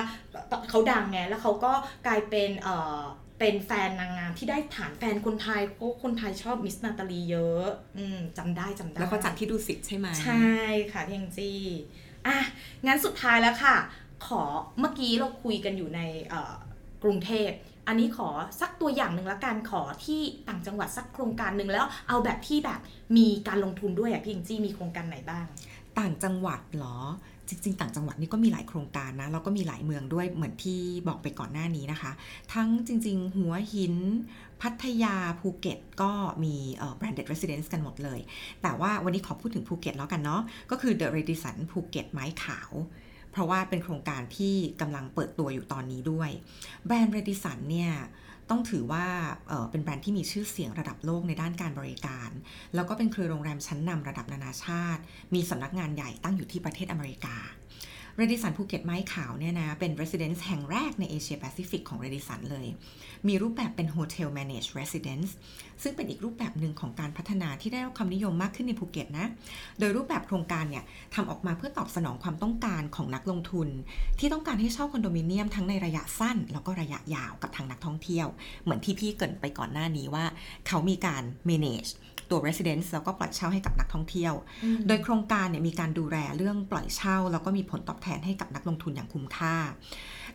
[0.69, 1.71] เขาดังไงแล้วเขาก็
[2.07, 2.49] กลายเป็น
[3.39, 7.67] เอ่อเป็นแฟนนางงามที่ได้ฐานแฟนคนไทยเพราะคนไทยชอบมิสนาตาลีเยอะ
[7.97, 10.47] อืมจำได้จำได้ แล้วก็จัดที่ดุสิตใช่ไหมใช่
[10.91, 11.59] ค่ะพี่แองจี้
[12.27, 12.37] อะ
[12.87, 13.75] งั้นสุดท้ายแล้วค่ะ
[14.27, 14.41] ขอ
[14.79, 16.53] เมื่อกี้เราคุยกันอยู่ในเอ่อ
[17.03, 17.49] กรุงเทพ
[17.87, 18.29] อันนี้ขอ
[18.61, 22.79] สักตัวอย่างหนึ่งละกันขอที่ต่างจังหวัดสักโครงการหนึ่งแล้วเอาแบบที่แบบ
[23.17, 25.45] มีการลงทุนด้วยอะพี่แองจี้มีโครงการไหนบ้าง
[25.99, 26.97] ต่างจังหวัดเหรอ
[27.49, 32.11] จริง ๆ ต่างจังหวัดนี่ก็มีหลายโครงการนะแล้วก็มีหลายเมืองด้วยเหมือนที่บอกไปก่อนหน้านี้นะคะ
[32.53, 33.95] ทั้งจริง ๆ หัวหิน
[34.61, 36.11] พัทยาภูเก็ตก็
[36.43, 36.55] มี
[36.99, 38.19] branded residence กันหมดเลย
[38.61, 40.41] แต่ว่าวันนี้ขอพูดถึงภูเก็ตแล้วกันเนาะ
[40.71, 42.71] ก็คือ The Radisson ภูเก็ตไม้ขาว
[43.31, 46.29] เพราะว่าเป็นโครงการที่กำลังเปิดตัวอยู่ตอนนี้ด้วย
[46.85, 47.91] แบรนด์ Radisson เนี่ย
[48.49, 49.05] ต้องถือว่า
[49.47, 52.29] เป็นแบรนด์ที่มีชื่อเสียงระดับโลกในด้านการบริการ
[52.75, 55.01] แล้วก็เป็นเครือโรงแรมชั้นนำระดับนานาชาติ
[55.33, 57.35] มีสำนักงานใหญ่ตั้งอยู่ที่ประเทศอเมริกา
[58.19, 62.67] เรดิสันภูเก็ตไม้ขาวเนี่ยนะ เป็น residence แห่งแรกในเอเชียแปซิฟิกของเรดิสันเลย
[63.27, 65.29] มีรูปแบบเป็น Hotel Managed Residence
[65.83, 69.27] ซึ่งเป็นอีกรูปแบบหนึ่งของการพัฒนาที่ได้รับความนิยมมากขึ้นในภูเก็ตนะ
[69.79, 70.83] โดยรูปแบบโครงการเนี่ย
[71.15, 73.67] ทำออกมาเพื่อตอบสนองความต้องการของนักลงทุน
[74.19, 78.27] ที่ต้องการให้เช่าคอนโดมิเนียมทั้งในระยะสั้น แล้วก็ระยะยาวกับทางนักท่องเที่ยว
[78.63, 80.25] เหมือนที่พี่เกินไปก่อนหน้านี้ว่า
[80.67, 81.91] เขามีการ manage
[82.29, 84.33] ตัว residence แล้วก็ปล่อยเช่าให้กับนักท่องเที่ยว
[84.87, 89.55] โดยโครงการเนี่ยมีการดูแลเรื่องปล่อยเช่า แล้วก็มีผลตอบแทนให้กับนักลงทุนอย่างคุ้มค่า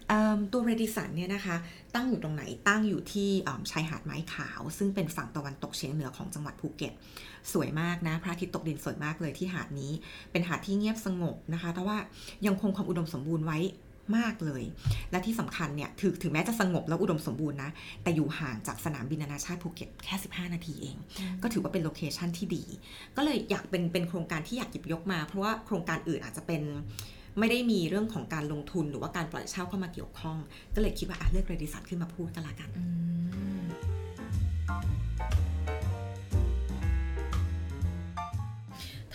[0.08, 1.56] เอิ่มตัวเรดิสันเนี่ยนะคะ
[1.94, 6.92] ตั้งอยู่ตรงไหนตั้งอยู่ที่เอิ่มชายหาดไม้ขาว ซึ่งเป็นฝั่งตะวันตกเฉียงเหนือของจังหวัดภูเก็ต
[7.52, 9.92] สวยมากนะ พระอาทิตย์ตกดินสวยมากเลยที่หาดนี้
[10.32, 11.98] เป็นหาดที่เงียบสงบนะคะ แต่ว่า
[12.46, 13.58] ยังคงความอุดมสมบูรณ์ไว้
[14.16, 14.62] มากเลย
[15.10, 17.70] และที่สำคัญเนี่ยถึงถึงแม้จะสงบแล้วอุดมสมบูรณ์นะ
[18.02, 20.96] แต่อยู่ห่างจากสนามบินนานาชาติภูเก็ตแค่ 15 นาทีเอง
[21.42, 22.64] ก็ถือว่าเป็นโลเคชันที่ดี
[23.16, 26.62] ก็เลยอยากเป็นเป็นโครงการที่อยากหยิบยกมา เพราะว่าโครงการอื่นอาจจะเป็น
[27.38, 30.36] ไม่ได้มีเรื่องของการลงทุนหรือว่าการปล่อยเช่าเข้ามาเกี่ยวข้อง
[30.74, 32.70] ก็เลยคิดว่าอะเลือกเรดิสันขึ้นมาพูดกันละกัน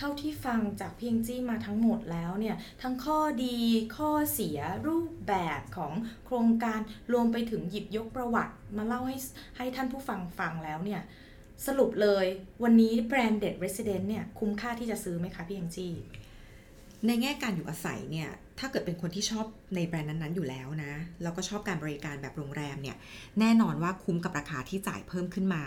[0.02, 3.58] เท่าที่ฟังจากเพียงจี้มาทั้งหมดแล้วเนี่ยทั้งข้อดี
[3.96, 5.92] ข้อเสียรูปแบบของ
[6.26, 6.80] โครงการ
[7.12, 9.16] รวมไปถึงหยิบยกประวัติ มาเล่าให้
[9.56, 11.00] ให้ท่านผู้ฟังฟังแล้วเนี่ย
[11.66, 12.26] สรุปเลย
[12.62, 15.92] วันนี้แบรนด์เด็ด Resident เนี่ยคุ้มค่าที่จะซื้อไหมคะพี่ยังจี้
[17.06, 20.92] ในแง่การอยู่อาศัยเนี่ย ถ้าเกิดเป็นคนที่ชอบในแบรนด์นั้นๆอยู่แล้วนะ
[21.22, 22.96] แล้วก็ชอบการบริการแบบโรงแรมเนี่ย
[23.40, 25.64] แน่นอนว่าคุ้มกับราคาที่จ่ายเพิ่มขึ้นมา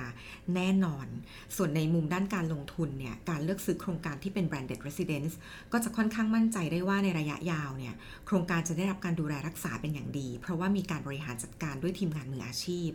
[0.55, 1.07] แน่นอน
[1.55, 5.33] ส่วนในมุมด้านการลงทุนเนี่ย การเลือกซื้อโครงการที่เป็น branded residence
[5.71, 7.93] ก็จะค่อนข้างมั่นใจได้ว่าในระยะยาวเนี่ย
[8.25, 12.89] โครงการจะได้รับการดูแลรักษาเป็นอย่างดี เพราะว่ามีการบริหารจัดการด้วยทีมงานมืออาชีพ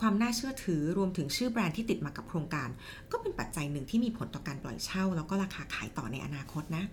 [0.00, 2.68] ความน่าเชื่อถือรวมถึงชื่อแบรนด์ที่ติดมากับโครงการ
[3.12, 6.84] ก็เป็นปัจจัยหนึ่งที่มีผลต่อการปล่อยเช่า แล้วก็ราคาขายต่อในอนาคตนะ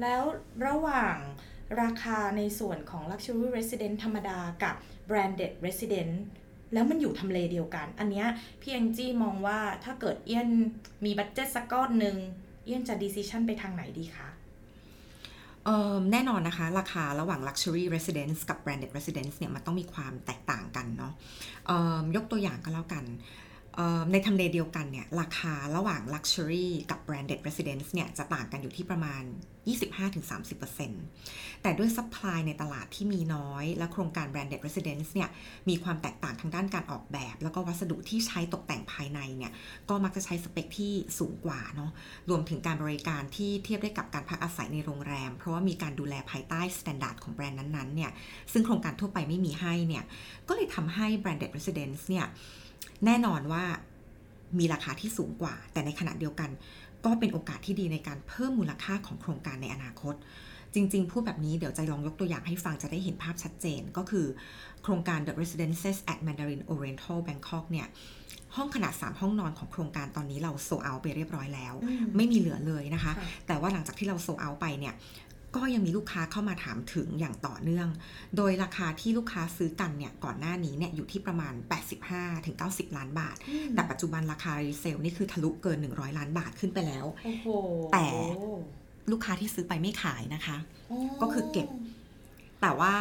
[0.00, 0.22] แล้ว
[0.66, 1.16] ระหว่าง
[1.82, 4.74] ราคาในส่วนของ Luxury Resident ธรรมดากับ
[5.08, 6.14] Branded Resident
[6.72, 8.26] แล้วมันอยู่ทำเลเดียวกัน อันเนี้ย
[8.60, 10.48] พี่แองจี้มองว่าถ้าเกิดเอี้ยน
[11.04, 12.16] มีบัตเจ็ตสักก้อนหนึ่ง
[12.64, 14.28] เอี้ยนจะ decision ไปทางไหนดีคะ
[16.12, 21.12] แน่นอนนะคะ ราคาระหว่าง Luxury Residence กับ Branded Residence เนี่ยมันต้องมีความแตกต่างกันเนาะ
[22.16, 23.04] ยกตัวอย่างก็แล้วกัน
[24.12, 29.22] ในทำเลเดียวกันเนี่ยราคาระหว่าง Luxury กับ Branded Residence เนี่ยจะต่างกันอยู่ที่ประมาณ
[30.42, 35.28] 25-30%แต่ด้วย supply ในตลาดที่มีน้อย และโครงการ Branded Residence เนี่ย
[35.68, 39.52] มีความแตกต่างทางด้านการออกแบบ แล้วก็วัสดุที่ใช้ตกแต่งภายในเนี่ย
[39.88, 41.90] ก็มักจะใช้สเปคที่สูงกว่าเนาะ
[42.30, 48.10] รวมถึงการบริการที่เทียบได้กับการพักอาศัยในโรงแรม เพราะว่ามีการดูแลภายใต้ standard ของแบรนด์นั้นๆเนี่ย
[48.52, 50.04] ซึ่งโครงการทั่วไปไม่มีให้เนี่ย
[50.48, 52.26] ก็เลยทำให้ branded residence เนี่ย
[53.06, 53.64] แน่นอนว่า
[54.58, 56.50] มีราคาที่สูงกว่า แต่ในขณะเดียวกัน
[57.04, 60.14] ก็เป็นโอกาสที่ดีในการเพิ่มมูลค่าของโครงการในอนาคต
[60.74, 64.26] จริง ๆ พูดแบบนี้เดี๋ยวจะลองยกตัวอย่างให้ฟังจะได้เห็นภาพชัดเจนก็คือ
[64.82, 67.86] โครงการ The Residences at Mandarin Oriental Bangkok เนี่ย
[68.56, 74.94] ห้องขนาด 3 ห้องนอนของโครงการตอนนี้เราโซเอาไปเรียบร้อยแล้วอืมไม่มีเหลือเลยนะคะค่ะแต่ว่าหลังจากที่เราโซเอาไปเนี่ย
[75.56, 77.88] ก็ยังมีลูกค้าเข้ามาถามถึงอย่างต่อเนื่อง
[78.36, 81.54] โดยราคาที่ลูกค้าซื้อกันเนี่ยก่อนหน้านี้เนี่ยอยู่ที่ประมาณ
[82.24, 83.36] 85-90 ล้านบาท
[83.74, 87.46] แต่ปัจจุบันราคารีเซลนี่คือทะลุเกิน 100 ล้านบาทขึ้นไปแล้วโอ้โห
[87.92, 88.06] แต่
[89.10, 90.56] ลูกค้าที่ซื้อไปไม่ขายนะคะ
[90.88, 91.68] โอ้ก็คือเก็บ
[92.62, 92.94] แต่ว่า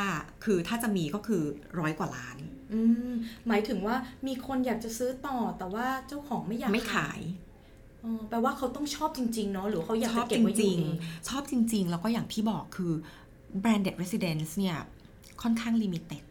[0.45, 1.43] คือถ้าจะมีก็คือ
[1.79, 2.37] ร้อยกว่าล้าน
[2.73, 2.81] อื
[3.11, 3.13] ม
[3.47, 3.95] หมายถึงว่า
[4.27, 7.50] มีคนอยากจะซื้อต่อแต่ว่าเจ้าของไม่อยากไม่ขายอ๋อ
[8.29, 12.93] แปลว่าเขาต้องชอบจริง ๆ เนาะหรือเขาอยากชอจะบเก็จบไว้อริยู่งเองๆชอบจริง ๆ แล้วก็อย่างที่บอกคือ
[13.63, 14.77] branded residence เนี่ย
[15.41, 16.23] ค่อนข้าง limited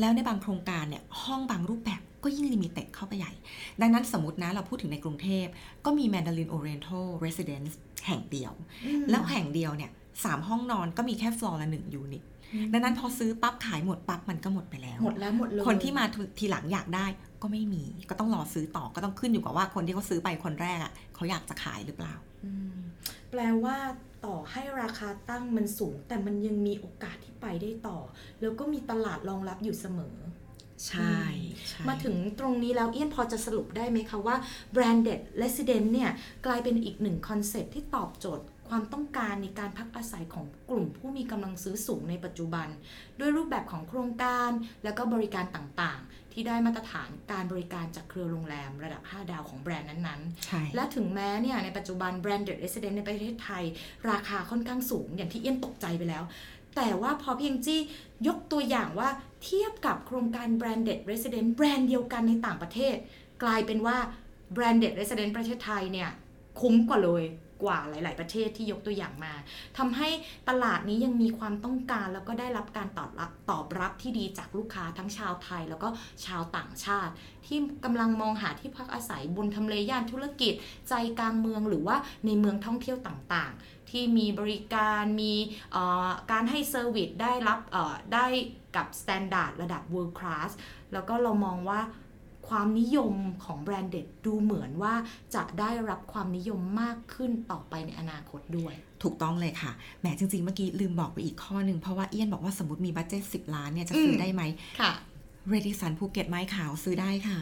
[0.00, 3.32] แล้วในบางโครงการเนี่ย ห้องบางรูปแบบก็ยิ่ง limited เข้าไปใหญ่
[3.80, 5.46] ดังนั้นสมมตินะ เราพูดถึงในกรุงเทพ
[5.84, 7.72] ก็มี Mandarin Oriental Residence
[8.06, 8.52] แห่งเดียว
[8.86, 9.90] อืมแล้วแห่งเดียวเนี่ย
[10.24, 12.31] สามห้องนอนก็มีแค่ฟลอร์ละหนึ่ง unit อืม
[12.72, 16.04] ดังนั้นพอซื้อปั๊บขายหมดปั๊บมันก็หมดไปแล้ว หมดแล้วหมดเลยคนที่มา
[16.38, 17.06] ทีหลังอยากได้
[17.42, 22.78] ก็ไม่มี ก็ต้องรอซื้อต่อก็ต้องขึ้นอยู่กับว่าคนที่เขาซื้อไปคนแรกอะเขาอยากจะขายหรือเปล่าอืม
[23.30, 23.76] แปลว่า
[24.24, 27.98] ต่อให้ราคาตั้งมันสูง แต่มันยังมีโอกาสที่ไปได้ต่อ
[28.40, 30.16] แล้วก็มีตลาดรองรับอยู่เสมอ
[30.88, 31.18] ใช่
[31.68, 34.36] ใช่ มาถึงตรงนี้แล้วเอี้ยนพอจะสรุปได้ไหมคะว่า
[34.74, 36.10] branded residence เนี่ย
[36.46, 42.68] กลายเป็นอีกหนึ่งคอนเซ็ปต์ที่ตอบโจทย์ความต้องการในการพักอาศัยของกลุ่มผู้มีกำลังซื้อสูงในปัจจุบัน
[43.20, 44.50] ด้วยรูปแบบของโครงการ
[44.84, 53.64] และก็บริการต่างๆ ที่ได้มาตรฐานการบริการจากเครือโรงแรมระดับ 5 ดาวของแบรนด์นั้นๆใช่และถึงแม้เนี่ยในปัจจุบัน branded resident ในประเทศไทย
[54.10, 56.22] ราคาค่อนข้างสูง อย่างที่เอี้ยนตกใจไปแล้ว
[56.76, 57.80] แต่ว่าพอเพียงจี้
[58.26, 59.08] ยกตัวอย่างว่า
[59.44, 62.96] เทียบกับโครงการ branded resident แบรนด์เดียวกันในต่างประเทศ
[63.42, 63.96] กลายเป็นว่า
[64.56, 66.10] branded resident ประเทศไทยเนี่ย
[66.60, 67.24] คุ้มกว่าเลย
[67.62, 69.34] กว่าหลาย ๆ ประเทศที่ยกตัวอย่างมา
[69.78, 70.08] ทำให้
[70.48, 75.88] ตลาดนี้ยังมีความต้องการแล้วก็ได้รับการตอบรับตอบรับที่ดีจากลูกค้าทั้งชาวไทย แล้วก็
[76.26, 77.12] ชาวต่างชาติ
[77.46, 80.52] ที่กำลังมองหาที่พักอาศัยบนทำเลย่านธุรกิจ
[80.88, 81.96] ใจกลางเมืองหรือว่า
[82.26, 85.34] ในเมืองท่องเที่ยวต่าง ๆ ที่มีบริการมี
[86.32, 87.58] การให้ service ได้รับ
[88.14, 88.26] ได้
[88.76, 90.50] กับ standard ระดับ world class
[90.92, 91.80] แล้วก็เรามองว่า
[92.48, 93.14] ความนิยม
[93.44, 94.94] ของ branded ดูเหมือนว่า
[95.34, 104.42] จะได้รับความนิยมมากขึ้นต่อไปในอนาคตด้วย ถูกต้องเลยค่ะแหมจริงๆ เมื่อกี้ลืมบอกไปอีกข้อหนึ่งเพราะว่าเอี้ยนบอกว่าสมมติมี budget 10ล้านเนี่ยจะซื้ออมได้ไหม
[104.80, 104.92] ค่ะ
[105.48, 107.38] เรดิสันภูเก็ตไม้ขาวซื้อได้ค่ะ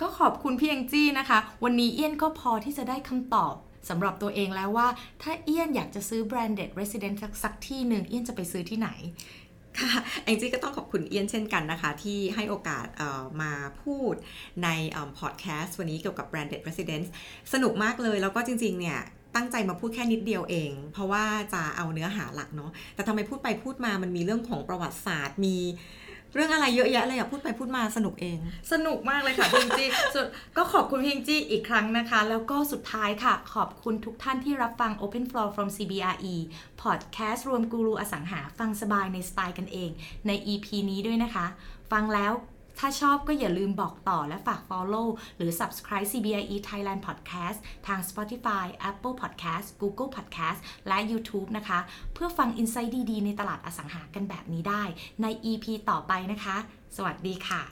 [0.00, 3.54] ก็ขอบคุณพี่แองจี้นะคะ วันนี้เอี้ยนก็พอที่จะได้คำตอบ
[3.88, 4.88] สำหรับตัวเองแล้วว่า
[5.22, 8.90] ถ้าเอี้ยนอยากจะซื้อ branded resident สักสักที่หนึ่งเอี้ยนจะไปซื้อที่ไหน
[9.80, 9.92] ค่ะ
[10.24, 12.86] แองจี้ก็ต้องขอบคุณเอียนเช่นกันนะคะ ที่ให้โอกาส
[13.42, 13.52] มา
[13.82, 14.14] พูด
[14.64, 14.68] ใน
[15.18, 17.08] พอดแคสต์วันนี้เกี่ยวกับ branded residence
[17.52, 19.00] สนุกมากเลยแล้วก็จริง ๆ เนี่ย
[19.34, 25.56] ตั้งใจมาพูดแค่นิดเดียวเอง เพราะว่าจะเอาเนื้อหาหลักเนาะแต่ทำไมพูดไปพูดมามันมีเรื่องของประวัติศาสตร์มี
[26.34, 28.38] เรื่องอะไรเยอะแยะเลยอะพูดไปพูดมาสนุกเอง
[28.72, 30.26] สนุกมากเลยค่ะพิงจี้สุด
[30.56, 36.34] ก็ขอบคุณพิงจี้อีกครั้งนะคะ แล้วก็สุดท้ายค่ะ ขอบคุณทุกท่านที่รับฟัง Open Floor from CBRE
[36.82, 39.90] Podcast รวมกูรูอสังหาฟังสบายในสไตล์กันเอง
[40.26, 41.46] ใน EP นี้ด้วยนะคะ
[41.92, 42.32] ฟังแล้ว
[42.78, 50.58] ถ้าชอบก็อย่าลืมบอกต่อและฝาก follow หรือ subscribe CBIE Thailand Podcast ทาง Spotify Apple Podcast Google Podcast
[50.88, 51.78] และ YouTube นะคะ
[52.14, 54.82] เพื่อฟังอินไซต์ดี ๆ ในตลาดอสังหากันแบบนี้ได้
[55.22, 56.56] ใน EP ต่อไปนะคะ
[56.96, 57.62] สวัสดีค่ะ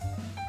[0.00, 0.47] thank you